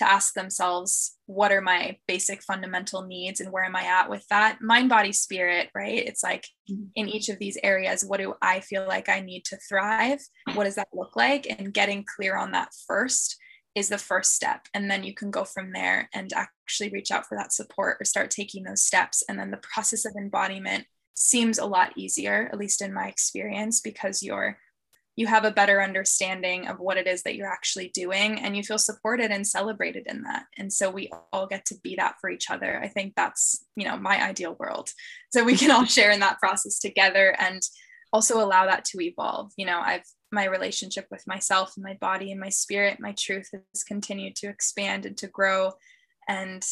to 0.00 0.10
ask 0.10 0.32
themselves 0.32 1.16
what 1.26 1.52
are 1.52 1.60
my 1.60 1.96
basic 2.08 2.42
fundamental 2.42 3.02
needs 3.02 3.38
and 3.38 3.52
where 3.52 3.64
am 3.64 3.76
I 3.76 3.82
at 3.82 4.08
with 4.08 4.26
that? 4.30 4.58
Mind, 4.62 4.88
body, 4.88 5.12
spirit, 5.12 5.68
right? 5.74 5.98
It's 6.06 6.22
like 6.22 6.46
mm-hmm. 6.70 6.84
in 6.94 7.08
each 7.08 7.28
of 7.28 7.38
these 7.38 7.58
areas, 7.62 8.02
what 8.02 8.18
do 8.18 8.34
I 8.40 8.60
feel 8.60 8.86
like 8.88 9.10
I 9.10 9.20
need 9.20 9.44
to 9.46 9.58
thrive? 9.68 10.20
What 10.54 10.64
does 10.64 10.76
that 10.76 10.88
look 10.94 11.16
like? 11.16 11.46
And 11.50 11.74
getting 11.74 12.06
clear 12.16 12.34
on 12.34 12.52
that 12.52 12.70
first 12.86 13.36
is 13.74 13.90
the 13.90 13.98
first 13.98 14.34
step. 14.34 14.66
And 14.72 14.90
then 14.90 15.04
you 15.04 15.14
can 15.14 15.30
go 15.30 15.44
from 15.44 15.72
there 15.72 16.08
and 16.14 16.32
actually 16.32 16.88
reach 16.90 17.10
out 17.10 17.26
for 17.26 17.36
that 17.36 17.52
support 17.52 17.98
or 18.00 18.04
start 18.04 18.30
taking 18.30 18.64
those 18.64 18.82
steps. 18.82 19.22
And 19.28 19.38
then 19.38 19.50
the 19.50 19.58
process 19.58 20.06
of 20.06 20.14
embodiment 20.16 20.86
seems 21.14 21.58
a 21.58 21.66
lot 21.66 21.92
easier, 21.96 22.48
at 22.50 22.58
least 22.58 22.80
in 22.80 22.94
my 22.94 23.06
experience, 23.06 23.80
because 23.80 24.22
you're 24.22 24.56
you 25.20 25.26
have 25.26 25.44
a 25.44 25.50
better 25.50 25.82
understanding 25.82 26.66
of 26.66 26.80
what 26.80 26.96
it 26.96 27.06
is 27.06 27.22
that 27.24 27.36
you're 27.36 27.46
actually 27.46 27.88
doing 27.88 28.40
and 28.40 28.56
you 28.56 28.62
feel 28.62 28.78
supported 28.78 29.30
and 29.30 29.46
celebrated 29.46 30.06
in 30.06 30.22
that. 30.22 30.46
And 30.56 30.72
so 30.72 30.88
we 30.88 31.10
all 31.30 31.46
get 31.46 31.66
to 31.66 31.74
be 31.82 31.94
that 31.96 32.14
for 32.22 32.30
each 32.30 32.50
other. 32.50 32.80
I 32.82 32.88
think 32.88 33.12
that's 33.14 33.66
you 33.76 33.84
know 33.84 33.98
my 33.98 34.26
ideal 34.26 34.56
world. 34.58 34.88
So 35.30 35.44
we 35.44 35.58
can 35.58 35.70
all 35.70 35.84
share 35.84 36.10
in 36.10 36.20
that 36.20 36.38
process 36.38 36.78
together 36.78 37.36
and 37.38 37.60
also 38.14 38.42
allow 38.42 38.64
that 38.64 38.86
to 38.86 39.00
evolve. 39.02 39.52
You 39.58 39.66
know 39.66 39.78
i've 39.78 40.06
my 40.32 40.46
relationship 40.46 41.06
with 41.10 41.26
myself 41.26 41.74
and 41.76 41.84
my 41.84 41.98
body 42.00 42.30
and 42.30 42.40
my 42.40 42.48
spirit 42.48 42.98
my 42.98 43.12
truth 43.12 43.50
has 43.52 43.84
continued 43.84 44.36
to 44.36 44.48
expand 44.48 45.04
and 45.04 45.18
to 45.18 45.26
grow. 45.26 45.72
And 46.28 46.64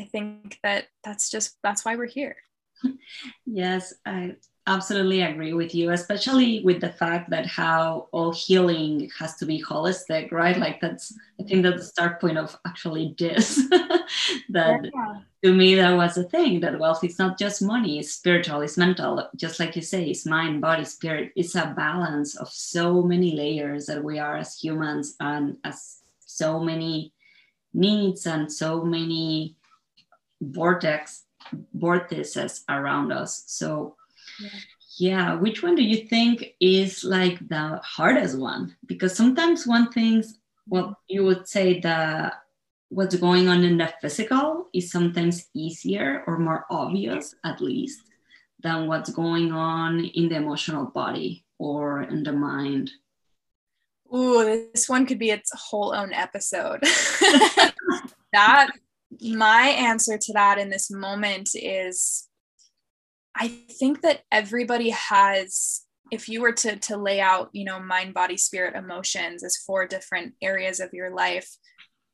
i 0.00 0.04
think 0.04 0.60
that 0.62 0.84
that's 1.02 1.28
just 1.28 1.56
that's 1.64 1.84
why 1.84 1.96
we're 1.96 2.06
here. 2.06 2.36
Yes 3.46 3.94
i 4.06 4.36
absolutely 4.66 5.20
agree 5.20 5.52
with 5.52 5.74
you 5.74 5.90
especially 5.90 6.62
with 6.64 6.80
the 6.80 6.88
fact 6.88 7.28
that 7.28 7.44
how 7.44 8.08
all 8.12 8.32
healing 8.32 9.10
has 9.18 9.36
to 9.36 9.44
be 9.44 9.62
holistic 9.62 10.32
right? 10.32 10.58
Like 10.58 10.80
that's 10.80 11.14
i 11.38 11.42
think 11.42 11.62
that's 11.62 11.82
the 11.82 11.84
start 11.84 12.20
point 12.20 12.38
of 12.38 12.56
actually 12.66 13.14
this. 13.18 13.60
That 14.50 14.84
yeah. 14.84 15.20
to 15.42 15.52
me 15.52 15.74
that 15.74 15.96
was 15.96 16.16
a 16.16 16.24
thing 16.24 16.60
that 16.60 16.78
wealth 16.78 17.02
is 17.02 17.18
not 17.18 17.38
just 17.38 17.62
money 17.62 17.98
it's 17.98 18.12
spiritual 18.12 18.60
it's 18.60 18.76
mental. 18.78 19.28
Just 19.34 19.58
like 19.58 19.74
you 19.76 19.82
say 19.82 20.04
it's 20.04 20.26
mind 20.26 20.60
body 20.60 20.84
spirit. 20.84 21.32
It's 21.36 21.54
a 21.54 21.74
balance 21.76 22.36
of 22.36 22.48
so 22.48 23.02
many 23.02 23.34
layers 23.34 23.86
that 23.86 24.02
we 24.02 24.18
are 24.18 24.36
as 24.36 24.56
humans 24.58 25.16
and 25.20 25.56
as 25.64 26.02
so 26.20 26.60
many 26.60 27.12
needs 27.72 28.26
and 28.26 28.50
so 28.50 28.84
many 28.84 29.56
vortex 30.40 31.24
vortices 31.74 32.64
around 32.68 33.12
us. 33.12 33.44
So 33.46 33.96
yeah. 34.40 34.58
yeah. 34.98 35.34
Which 35.34 35.62
one 35.62 35.74
do 35.74 35.82
you 35.82 36.06
think 36.08 36.54
is 36.60 37.04
like 37.04 37.38
the 37.48 37.80
hardest 37.82 38.38
one? 38.38 38.76
Because 38.86 39.16
sometimes 39.16 39.66
one 39.66 39.90
things, 39.92 40.38
well, 40.66 40.98
you 41.08 41.24
would 41.24 41.48
say 41.48 41.80
that 41.80 42.34
what's 42.88 43.16
going 43.16 43.48
on 43.48 43.64
in 43.64 43.78
the 43.78 43.92
physical 44.00 44.68
is 44.72 44.90
sometimes 44.90 45.48
easier 45.54 46.22
or 46.26 46.38
more 46.38 46.64
obvious, 46.70 47.34
at 47.44 47.60
least, 47.60 48.00
than 48.62 48.86
what's 48.86 49.10
going 49.10 49.52
on 49.52 50.04
in 50.04 50.28
the 50.28 50.36
emotional 50.36 50.86
body 50.86 51.44
or 51.58 52.02
in 52.02 52.22
the 52.22 52.32
mind. 52.32 52.90
Ooh, 54.14 54.68
this 54.72 54.88
one 54.88 55.06
could 55.06 55.18
be 55.18 55.30
its 55.30 55.50
whole 55.54 55.92
own 55.94 56.12
episode. 56.12 56.82
that 58.32 58.70
my 59.20 59.66
answer 59.66 60.18
to 60.18 60.32
that 60.32 60.58
in 60.58 60.70
this 60.70 60.90
moment 60.90 61.50
is 61.54 62.28
I 63.36 63.48
think 63.48 64.02
that 64.02 64.22
everybody 64.30 64.90
has 64.90 65.82
if 66.10 66.28
you 66.28 66.42
were 66.42 66.52
to 66.52 66.76
to 66.76 66.96
lay 66.96 67.20
out, 67.20 67.48
you 67.52 67.64
know, 67.64 67.80
mind, 67.80 68.14
body, 68.14 68.36
spirit, 68.36 68.76
emotions 68.76 69.42
as 69.42 69.56
four 69.56 69.86
different 69.86 70.34
areas 70.42 70.78
of 70.80 70.92
your 70.92 71.14
life, 71.14 71.48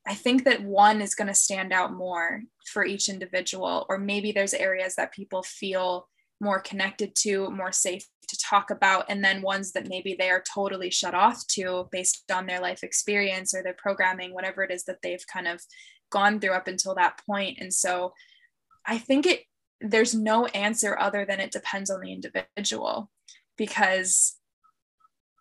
I 0.06 0.14
think 0.14 0.44
that 0.44 0.62
one 0.62 1.00
is 1.00 1.14
going 1.14 1.28
to 1.28 1.34
stand 1.34 1.72
out 1.72 1.92
more 1.92 2.42
for 2.72 2.84
each 2.84 3.08
individual 3.08 3.86
or 3.88 3.98
maybe 3.98 4.32
there's 4.32 4.54
areas 4.54 4.94
that 4.94 5.12
people 5.12 5.42
feel 5.42 6.08
more 6.40 6.60
connected 6.60 7.14
to, 7.14 7.50
more 7.50 7.72
safe 7.72 8.06
to 8.28 8.38
talk 8.38 8.70
about, 8.70 9.04
and 9.08 9.22
then 9.22 9.42
ones 9.42 9.72
that 9.72 9.88
maybe 9.88 10.16
they 10.18 10.30
are 10.30 10.42
totally 10.54 10.90
shut 10.90 11.14
off 11.14 11.46
to 11.48 11.86
based 11.92 12.30
on 12.32 12.46
their 12.46 12.60
life 12.60 12.82
experience 12.82 13.54
or 13.54 13.62
their 13.62 13.76
programming, 13.76 14.32
whatever 14.32 14.62
it 14.62 14.70
is 14.70 14.84
that 14.84 15.02
they've 15.02 15.26
kind 15.30 15.46
of 15.46 15.60
gone 16.10 16.40
through 16.40 16.52
up 16.52 16.66
until 16.66 16.94
that 16.94 17.20
point. 17.26 17.58
And 17.60 17.72
so 17.72 18.14
I 18.86 18.96
think 18.98 19.26
it 19.26 19.42
there's 19.80 20.14
no 20.14 20.46
answer 20.46 20.98
other 20.98 21.24
than 21.24 21.40
it 21.40 21.52
depends 21.52 21.90
on 21.90 22.00
the 22.00 22.12
individual 22.12 23.10
because 23.56 24.36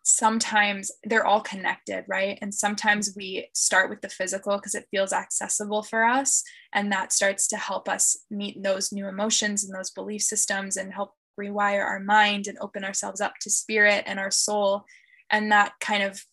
sometimes 0.03 0.91
they're 1.03 1.25
all 1.25 1.41
connected, 1.41 2.03
right? 2.07 2.39
And 2.41 2.53
sometimes 2.53 3.13
we 3.15 3.49
start 3.53 3.89
with 3.89 4.01
the 4.01 4.09
physical 4.09 4.57
because 4.57 4.75
it 4.75 4.87
feels 4.91 5.13
accessible 5.13 5.83
for 5.83 6.03
us. 6.03 6.43
And 6.73 6.91
that 6.91 7.13
starts 7.13 7.47
to 7.49 7.57
help 7.57 7.87
us 7.87 8.17
meet 8.31 8.63
those 8.63 8.91
new 8.91 9.07
emotions 9.07 9.63
and 9.63 9.77
those 9.77 9.91
belief 9.91 10.23
systems 10.23 10.77
and 10.77 10.93
help 10.93 11.13
rewire 11.39 11.85
our 11.85 11.99
mind 11.99 12.47
and 12.47 12.57
open 12.59 12.83
ourselves 12.83 13.21
up 13.21 13.33
to 13.41 13.49
spirit 13.49 14.03
and 14.07 14.19
our 14.19 14.31
soul. 14.31 14.85
And 15.29 15.51
that 15.51 15.73
kind 15.79 16.03
of 16.03 16.23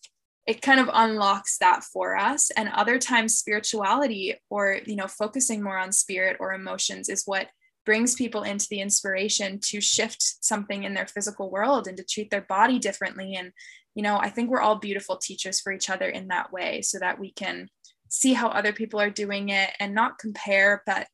it 0.46 0.62
kind 0.62 0.78
of 0.78 0.88
unlocks 0.92 1.58
that 1.58 1.82
for 1.82 2.16
us 2.16 2.50
and 2.52 2.68
other 2.68 2.98
times 3.00 3.36
spirituality 3.36 4.34
or 4.48 4.78
you 4.86 4.94
know 4.94 5.08
focusing 5.08 5.60
more 5.60 5.76
on 5.76 5.90
spirit 5.90 6.36
or 6.38 6.54
emotions 6.54 7.08
is 7.08 7.24
what 7.26 7.48
brings 7.86 8.14
people 8.14 8.42
into 8.42 8.66
the 8.68 8.80
inspiration 8.80 9.58
to 9.60 9.80
shift 9.80 10.20
something 10.44 10.82
in 10.82 10.92
their 10.92 11.06
physical 11.06 11.50
world 11.50 11.86
and 11.86 11.96
to 11.96 12.04
treat 12.04 12.30
their 12.30 12.42
body 12.42 12.78
differently. 12.78 13.34
And 13.34 13.52
you 13.96 14.02
know 14.02 14.18
i 14.18 14.28
think 14.28 14.48
we're 14.48 14.60
all 14.60 14.76
beautiful 14.76 15.16
teachers 15.16 15.60
for 15.60 15.72
each 15.72 15.90
other 15.90 16.08
in 16.08 16.28
that 16.28 16.52
way 16.52 16.82
so 16.82 17.00
that 17.00 17.18
we 17.18 17.32
can 17.32 17.68
see 18.08 18.34
how 18.34 18.48
other 18.48 18.72
people 18.72 19.00
are 19.00 19.10
doing 19.10 19.48
it 19.48 19.70
and 19.80 19.92
not 19.92 20.18
compare 20.18 20.82
but 20.86 21.08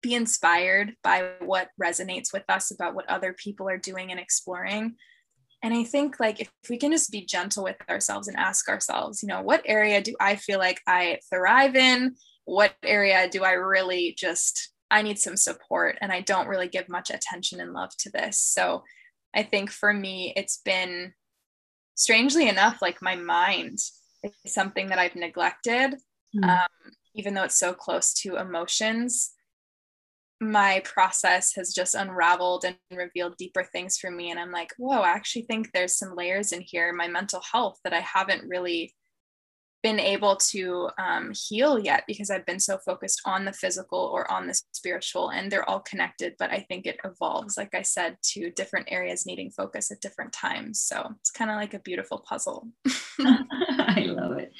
be 0.00 0.14
inspired 0.14 0.94
by 1.02 1.32
what 1.40 1.68
resonates 1.82 2.32
with 2.32 2.44
us 2.48 2.70
about 2.70 2.94
what 2.94 3.08
other 3.10 3.32
people 3.32 3.68
are 3.68 3.76
doing 3.76 4.12
and 4.12 4.20
exploring. 4.20 4.94
And 5.60 5.74
i 5.74 5.82
think 5.82 6.20
like 6.20 6.40
if 6.40 6.50
we 6.70 6.78
can 6.78 6.92
just 6.92 7.10
be 7.10 7.26
gentle 7.26 7.64
with 7.64 7.76
ourselves 7.90 8.28
and 8.28 8.36
ask 8.36 8.68
ourselves 8.68 9.22
you 9.22 9.28
know 9.28 9.42
what 9.42 9.62
area 9.66 10.00
do 10.00 10.14
i 10.20 10.36
feel 10.36 10.60
like 10.60 10.80
i 10.86 11.18
thrive 11.28 11.74
in? 11.74 12.14
What 12.44 12.74
area 12.84 13.28
do 13.28 13.42
i 13.42 13.52
really 13.52 14.14
just 14.16 14.72
I 14.90 15.02
need 15.02 15.18
some 15.18 15.36
support 15.36 15.98
and 16.00 16.10
I 16.10 16.20
don't 16.20 16.48
really 16.48 16.68
give 16.68 16.88
much 16.88 17.10
attention 17.10 17.60
and 17.60 17.72
love 17.72 17.90
to 17.98 18.10
this. 18.10 18.38
So 18.38 18.84
I 19.34 19.42
think 19.42 19.70
for 19.70 19.92
me, 19.92 20.32
it's 20.36 20.60
been 20.64 21.12
strangely 21.94 22.48
enough, 22.48 22.80
like 22.80 23.02
my 23.02 23.16
mind 23.16 23.78
is 24.22 24.32
something 24.46 24.88
that 24.88 24.98
I've 24.98 25.16
neglected, 25.16 25.94
mm. 26.34 26.44
um, 26.48 26.92
even 27.14 27.34
though 27.34 27.44
it's 27.44 27.58
so 27.58 27.72
close 27.72 28.14
to 28.22 28.36
emotions. 28.36 29.32
My 30.40 30.80
process 30.84 31.54
has 31.56 31.74
just 31.74 31.96
unraveled 31.96 32.64
and 32.64 32.76
revealed 32.96 33.36
deeper 33.36 33.64
things 33.64 33.98
for 33.98 34.10
me. 34.10 34.30
And 34.30 34.38
I'm 34.38 34.52
like, 34.52 34.72
whoa, 34.78 35.00
I 35.00 35.08
actually 35.08 35.42
think 35.42 35.72
there's 35.72 35.98
some 35.98 36.14
layers 36.14 36.52
in 36.52 36.60
here, 36.60 36.92
my 36.92 37.08
mental 37.08 37.42
health 37.52 37.78
that 37.82 37.92
I 37.92 38.00
haven't 38.00 38.48
really 38.48 38.94
been 39.82 40.00
able 40.00 40.36
to 40.36 40.88
um, 40.98 41.32
heal 41.32 41.78
yet 41.78 42.04
because 42.06 42.30
I've 42.30 42.46
been 42.46 42.58
so 42.58 42.78
focused 42.78 43.22
on 43.24 43.44
the 43.44 43.52
physical 43.52 43.98
or 43.98 44.30
on 44.30 44.46
the 44.46 44.60
spiritual, 44.72 45.30
and 45.30 45.50
they're 45.50 45.68
all 45.68 45.80
connected. 45.80 46.34
But 46.38 46.50
I 46.50 46.66
think 46.68 46.86
it 46.86 46.98
evolves, 47.04 47.56
like 47.56 47.74
I 47.74 47.82
said, 47.82 48.16
to 48.32 48.50
different 48.50 48.88
areas 48.90 49.26
needing 49.26 49.50
focus 49.50 49.90
at 49.90 50.00
different 50.00 50.32
times. 50.32 50.80
So 50.80 51.14
it's 51.20 51.30
kind 51.30 51.50
of 51.50 51.56
like 51.56 51.74
a 51.74 51.78
beautiful 51.78 52.18
puzzle. 52.18 52.68
I 53.20 54.06
love 54.08 54.38
it. 54.38 54.52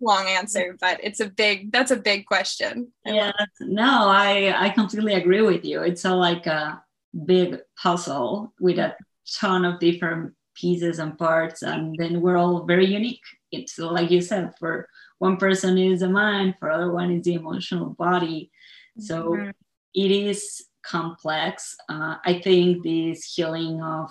Long 0.00 0.26
answer, 0.26 0.76
but 0.80 1.00
it's 1.02 1.20
a 1.20 1.28
big. 1.28 1.72
That's 1.72 1.90
a 1.90 1.96
big 1.96 2.26
question. 2.26 2.92
Yeah, 3.04 3.32
no, 3.60 4.08
I 4.08 4.54
I 4.56 4.70
completely 4.70 5.14
agree 5.14 5.42
with 5.42 5.64
you. 5.64 5.82
It's 5.82 6.04
a 6.04 6.14
like 6.14 6.46
a 6.46 6.82
big 7.26 7.58
puzzle 7.80 8.52
with 8.60 8.78
a 8.78 8.96
ton 9.40 9.64
of 9.64 9.78
different 9.78 10.34
pieces 10.54 10.98
and 10.98 11.18
parts, 11.18 11.62
and 11.62 11.94
then 11.98 12.20
we're 12.20 12.36
all 12.36 12.64
very 12.64 12.86
unique 12.86 13.20
it's 13.52 13.78
like 13.78 14.10
you 14.10 14.20
said 14.20 14.54
for 14.58 14.88
one 15.18 15.36
person 15.36 15.78
is 15.78 16.00
the 16.00 16.08
mind 16.08 16.54
for 16.58 16.70
other 16.70 16.90
one 16.90 17.12
is 17.12 17.24
the 17.24 17.34
emotional 17.34 17.90
body. 17.90 18.50
So 18.98 19.32
mm-hmm. 19.32 19.50
it 19.94 20.10
is 20.10 20.64
complex. 20.82 21.76
Uh, 21.88 22.16
i 22.24 22.40
think 22.42 22.82
this 22.82 23.32
healing 23.34 23.80
of 23.80 24.10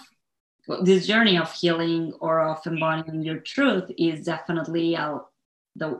this 0.83 1.05
journey 1.05 1.37
of 1.37 1.51
healing 1.51 2.13
or 2.21 2.39
of 2.39 2.65
embodying 2.65 3.23
your 3.23 3.39
truth 3.39 3.91
is 3.97 4.25
definitely 4.25 4.95
a, 4.95 5.19
the 5.75 5.99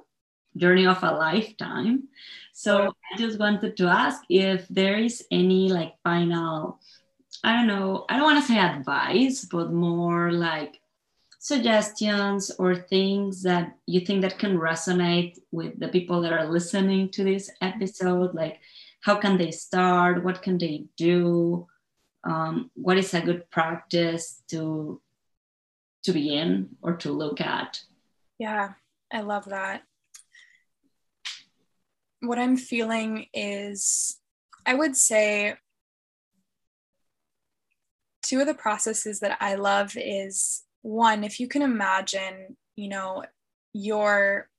journey 0.55 0.85
of 0.85 1.03
a 1.03 1.11
lifetime. 1.11 2.07
So 2.53 2.93
i 3.11 3.17
just 3.17 3.39
wanted 3.39 3.75
to 3.77 3.87
ask 3.87 4.21
if 4.29 4.67
there 4.69 4.97
is 4.97 5.25
any 5.31 5.69
like 5.69 5.93
final 6.03 6.79
i 7.43 7.53
don't 7.53 7.67
know 7.67 8.05
i 8.09 8.17
don't 8.17 8.23
want 8.23 8.41
to 8.41 8.47
say 8.47 8.59
advice 8.59 9.45
but 9.45 9.71
more 9.71 10.31
like 10.31 10.80
suggestions 11.43 12.51
or 12.59 12.75
things 12.75 13.41
that 13.41 13.75
you 13.87 13.99
think 14.01 14.21
that 14.21 14.37
can 14.37 14.55
resonate 14.55 15.39
with 15.51 15.79
the 15.79 15.87
people 15.87 16.21
that 16.21 16.31
are 16.31 16.45
listening 16.45 17.09
to 17.09 17.23
this 17.23 17.49
episode? 17.61 18.35
Like 18.35 18.59
how 19.01 19.15
can 19.15 19.39
they 19.39 19.49
start? 19.49 20.23
What 20.23 20.43
can 20.43 20.59
they 20.59 20.85
do? 20.97 21.67
Um, 22.23 22.69
what 22.75 22.99
is 22.99 23.15
a 23.15 23.21
good 23.21 23.49
practice 23.49 24.43
to 24.49 25.01
to 26.03 26.13
begin 26.13 26.77
or 26.83 26.93
to 26.97 27.11
look 27.11 27.41
at? 27.41 27.81
Yeah, 28.37 28.73
I 29.11 29.21
love 29.21 29.45
that. 29.45 29.81
What 32.19 32.37
I'm 32.37 32.55
feeling 32.55 33.25
is, 33.33 34.19
I 34.63 34.75
would 34.75 34.95
say, 34.95 35.55
two 38.21 38.41
of 38.41 38.45
the 38.45 38.53
processes 38.53 39.21
that 39.21 39.37
I 39.41 39.55
love 39.55 39.93
is 39.95 40.63
one, 40.81 41.23
if 41.23 41.39
you 41.39 41.47
can 41.47 41.61
imagine, 41.61 42.57
you 42.75 42.89
know, 42.89 43.23
your 43.73 44.49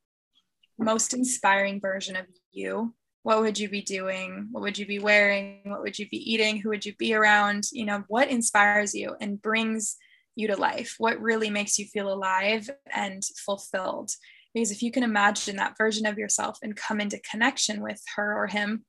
most 0.79 1.15
inspiring 1.15 1.81
version 1.81 2.17
of 2.17 2.27
you, 2.51 2.95
what 3.23 3.41
would 3.41 3.59
you 3.59 3.69
be 3.69 3.83
doing? 3.83 4.49
What 4.51 4.63
would 4.63 4.79
you 4.79 4.87
be 4.87 4.99
wearing? 4.99 5.61
What 5.65 5.83
would 5.83 5.99
you 5.99 6.09
be 6.09 6.33
eating? 6.33 6.59
Who 6.59 6.71
would 6.71 6.85
you 6.85 6.95
be 6.97 7.15
around? 7.15 7.65
You 7.73 7.87
know, 7.87 8.05
what 8.09 8.29
inspires 8.29 8.95
you 8.95 9.15
and 9.21 9.41
brings 9.41 9.97
you 10.35 10.49
to 10.49 10.57
life? 10.57 10.97
What 10.99 11.21
really 11.21 11.51
makes 11.51 11.79
you 11.79 11.87
feel 11.87 12.13
alive 12.13 12.69
and 12.93 13.23
fulfilled? 13.45 14.11
Because 14.53 14.71
if 14.71 14.83
you 14.83 14.91
can 14.91 15.03
imagine 15.03 15.57
that 15.57 15.79
version 15.79 16.05
of 16.05 16.19
yourself 16.19 16.59
and 16.63 16.77
come 16.77 17.01
into 17.01 17.21
connection 17.21 17.81
with 17.81 18.03
her 18.17 18.37
or 18.37 18.49
him, 18.49 18.85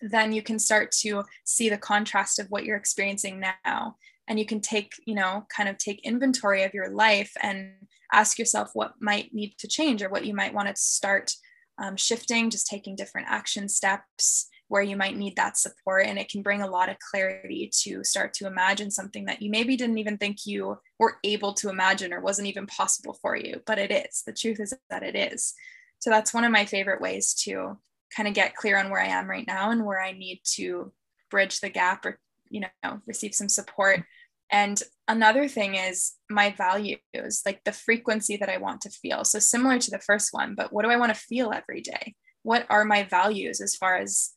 then 0.00 0.32
you 0.32 0.42
can 0.42 0.58
start 0.58 0.92
to 1.00 1.24
see 1.44 1.68
the 1.68 1.76
contrast 1.76 2.38
of 2.38 2.46
what 2.48 2.64
you're 2.64 2.76
experiencing 2.76 3.40
now. 3.66 3.96
And 4.28 4.38
you 4.38 4.46
can 4.46 4.60
take, 4.60 4.92
you 5.06 5.14
know, 5.14 5.46
kind 5.54 5.68
of 5.68 5.78
take 5.78 6.00
inventory 6.04 6.62
of 6.62 6.74
your 6.74 6.90
life 6.90 7.32
and 7.42 7.72
ask 8.12 8.38
yourself 8.38 8.70
what 8.74 8.94
might 9.00 9.34
need 9.34 9.54
to 9.58 9.68
change 9.68 10.02
or 10.02 10.08
what 10.08 10.24
you 10.24 10.34
might 10.34 10.54
want 10.54 10.68
to 10.68 10.76
start 10.76 11.32
um, 11.78 11.96
shifting, 11.96 12.50
just 12.50 12.66
taking 12.66 12.94
different 12.94 13.28
action 13.28 13.68
steps 13.68 14.48
where 14.68 14.82
you 14.82 14.96
might 14.96 15.16
need 15.16 15.34
that 15.36 15.56
support. 15.56 16.06
And 16.06 16.18
it 16.18 16.28
can 16.28 16.42
bring 16.42 16.60
a 16.60 16.70
lot 16.70 16.88
of 16.88 16.96
clarity 16.98 17.70
to 17.84 18.04
start 18.04 18.34
to 18.34 18.46
imagine 18.46 18.90
something 18.90 19.24
that 19.24 19.40
you 19.40 19.50
maybe 19.50 19.76
didn't 19.76 19.98
even 19.98 20.18
think 20.18 20.44
you 20.44 20.78
were 20.98 21.16
able 21.24 21.54
to 21.54 21.70
imagine 21.70 22.12
or 22.12 22.20
wasn't 22.20 22.48
even 22.48 22.66
possible 22.66 23.18
for 23.22 23.36
you, 23.36 23.62
but 23.66 23.78
it 23.78 23.90
is. 23.90 24.22
The 24.26 24.32
truth 24.32 24.60
is 24.60 24.74
that 24.90 25.02
it 25.02 25.16
is. 25.16 25.54
So 26.00 26.10
that's 26.10 26.34
one 26.34 26.44
of 26.44 26.52
my 26.52 26.66
favorite 26.66 27.00
ways 27.00 27.34
to 27.44 27.78
kind 28.14 28.28
of 28.28 28.34
get 28.34 28.54
clear 28.54 28.78
on 28.78 28.90
where 28.90 29.00
I 29.00 29.08
am 29.08 29.28
right 29.28 29.46
now 29.46 29.70
and 29.70 29.84
where 29.84 30.00
I 30.00 30.12
need 30.12 30.40
to 30.56 30.92
bridge 31.30 31.60
the 31.60 31.70
gap 31.70 32.04
or, 32.04 32.18
you 32.50 32.60
know, 32.60 33.00
receive 33.06 33.34
some 33.34 33.48
support. 33.48 34.04
And 34.50 34.82
another 35.06 35.46
thing 35.48 35.74
is 35.74 36.14
my 36.30 36.50
values, 36.50 37.42
like 37.44 37.62
the 37.64 37.72
frequency 37.72 38.36
that 38.38 38.48
I 38.48 38.58
want 38.58 38.80
to 38.82 38.90
feel. 38.90 39.24
So 39.24 39.38
similar 39.38 39.78
to 39.78 39.90
the 39.90 39.98
first 39.98 40.32
one, 40.32 40.54
but 40.54 40.72
what 40.72 40.84
do 40.84 40.90
I 40.90 40.96
want 40.96 41.14
to 41.14 41.20
feel 41.20 41.52
every 41.52 41.80
day? 41.80 42.14
What 42.42 42.66
are 42.70 42.84
my 42.84 43.02
values 43.04 43.60
as 43.60 43.74
far 43.74 43.96
as 43.96 44.30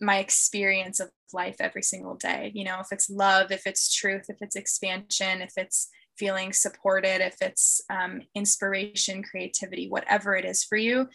my 0.00 0.18
experience 0.18 0.98
of 1.00 1.10
life 1.32 1.56
every 1.60 1.82
single 1.82 2.16
day 2.16 2.50
you 2.54 2.64
know 2.64 2.80
if 2.80 2.88
it's 2.90 3.10
love 3.10 3.52
if 3.52 3.66
it's 3.66 3.94
truth 3.94 4.24
if 4.28 4.36
it's 4.40 4.56
expansion 4.56 5.42
if 5.42 5.52
it's 5.56 5.88
feeling 6.18 6.52
supported 6.52 7.20
if 7.20 7.36
it's 7.40 7.80
um, 7.90 8.20
inspiration 8.34 9.22
creativity 9.22 9.88
whatever 9.88 10.34
it 10.34 10.44
is 10.44 10.64
for 10.64 10.76
you 10.76 11.08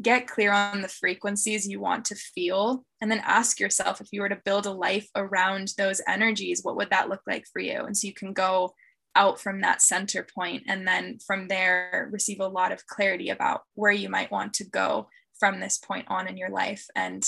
get 0.00 0.26
clear 0.26 0.52
on 0.52 0.82
the 0.82 0.88
frequencies 0.88 1.68
you 1.68 1.80
want 1.80 2.04
to 2.06 2.14
feel 2.14 2.84
and 3.00 3.10
then 3.10 3.22
ask 3.24 3.60
yourself 3.60 4.00
if 4.00 4.08
you 4.10 4.20
were 4.20 4.28
to 4.28 4.40
build 4.44 4.66
a 4.66 4.72
life 4.72 5.08
around 5.14 5.72
those 5.76 6.00
energies 6.08 6.60
what 6.62 6.76
would 6.76 6.90
that 6.90 7.08
look 7.08 7.22
like 7.26 7.44
for 7.52 7.60
you? 7.60 7.82
And 7.84 7.96
so 7.96 8.06
you 8.06 8.14
can 8.14 8.32
go 8.32 8.74
out 9.14 9.40
from 9.40 9.60
that 9.60 9.82
center 9.82 10.26
point 10.34 10.62
and 10.68 10.86
then 10.86 11.18
from 11.26 11.48
there 11.48 12.08
receive 12.10 12.40
a 12.40 12.46
lot 12.46 12.72
of 12.72 12.86
clarity 12.86 13.28
about 13.28 13.62
where 13.74 13.92
you 13.92 14.08
might 14.08 14.30
want 14.30 14.54
to 14.54 14.64
go 14.64 15.08
from 15.38 15.60
this 15.60 15.78
point 15.78 16.06
on 16.08 16.28
in 16.28 16.36
your 16.36 16.50
life 16.50 16.86
and 16.96 17.24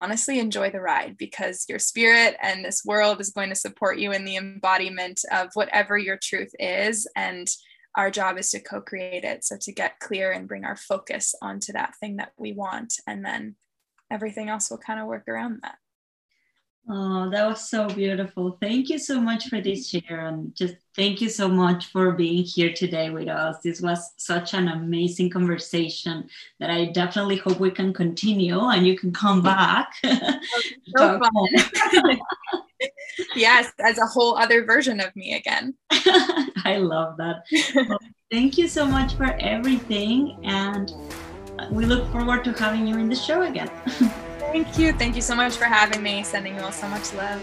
honestly 0.00 0.38
enjoy 0.38 0.70
the 0.70 0.80
ride 0.80 1.16
because 1.18 1.66
your 1.68 1.78
spirit 1.78 2.36
and 2.40 2.64
this 2.64 2.84
world 2.84 3.20
is 3.20 3.30
going 3.30 3.48
to 3.48 3.56
support 3.56 3.98
you 3.98 4.12
in 4.12 4.24
the 4.24 4.36
embodiment 4.36 5.20
of 5.32 5.48
whatever 5.54 5.98
your 5.98 6.16
truth 6.16 6.52
is 6.58 7.08
and 7.16 7.48
our 7.96 8.10
job 8.10 8.38
is 8.38 8.50
to 8.50 8.60
co-create 8.60 9.24
it 9.24 9.44
so 9.44 9.56
to 9.56 9.72
get 9.72 10.00
clear 10.00 10.32
and 10.32 10.48
bring 10.48 10.64
our 10.64 10.76
focus 10.76 11.34
onto 11.40 11.72
that 11.72 11.94
thing 11.96 12.16
that 12.16 12.32
we 12.36 12.52
want 12.52 12.94
and 13.06 13.24
then 13.24 13.54
everything 14.10 14.48
else 14.48 14.70
will 14.70 14.78
kind 14.78 15.00
of 15.00 15.06
work 15.06 15.28
around 15.28 15.60
that 15.62 15.76
Oh, 16.86 17.30
that 17.30 17.46
was 17.46 17.70
so 17.70 17.88
beautiful. 17.88 18.58
Thank 18.60 18.90
you 18.90 18.98
so 18.98 19.18
much 19.18 19.48
for 19.48 19.58
this 19.58 19.88
share. 19.88 20.26
And 20.26 20.54
just 20.54 20.74
thank 20.94 21.22
you 21.22 21.30
so 21.30 21.48
much 21.48 21.86
for 21.86 22.12
being 22.12 22.44
here 22.44 22.74
today 22.74 23.08
with 23.08 23.26
us. 23.26 23.56
This 23.64 23.80
was 23.80 24.12
such 24.18 24.52
an 24.52 24.68
amazing 24.68 25.30
conversation 25.30 26.28
that 26.60 26.68
I 26.68 26.86
definitely 26.86 27.36
hope 27.36 27.58
we 27.58 27.70
can 27.70 27.94
continue 27.94 28.60
and 28.60 28.86
you 28.86 28.98
can 28.98 29.12
come 29.12 29.40
back. 29.40 29.94
so 30.04 31.20
yes, 33.34 33.70
as 33.80 33.98
a 33.98 34.06
whole 34.06 34.36
other 34.36 34.64
version 34.64 35.00
of 35.00 35.14
me 35.16 35.34
again. 35.34 35.74
I 35.90 36.78
love 36.78 37.16
that. 37.18 37.44
Well, 37.88 37.98
thank 38.30 38.58
you 38.58 38.68
so 38.68 38.86
much 38.86 39.14
for 39.14 39.36
everything. 39.40 40.38
And 40.44 40.92
we 41.70 41.86
look 41.86 42.10
forward 42.12 42.44
to 42.44 42.52
having 42.52 42.86
you 42.86 42.98
in 42.98 43.08
the 43.08 43.16
show 43.16 43.42
again. 43.42 43.70
Thank 44.54 44.78
you. 44.78 44.92
Thank 44.92 45.16
you 45.16 45.22
so 45.22 45.34
much 45.34 45.56
for 45.56 45.64
having 45.64 46.00
me. 46.00 46.22
Sending 46.22 46.54
you 46.54 46.62
all 46.62 46.70
so 46.70 46.86
much 46.86 47.12
love. 47.14 47.42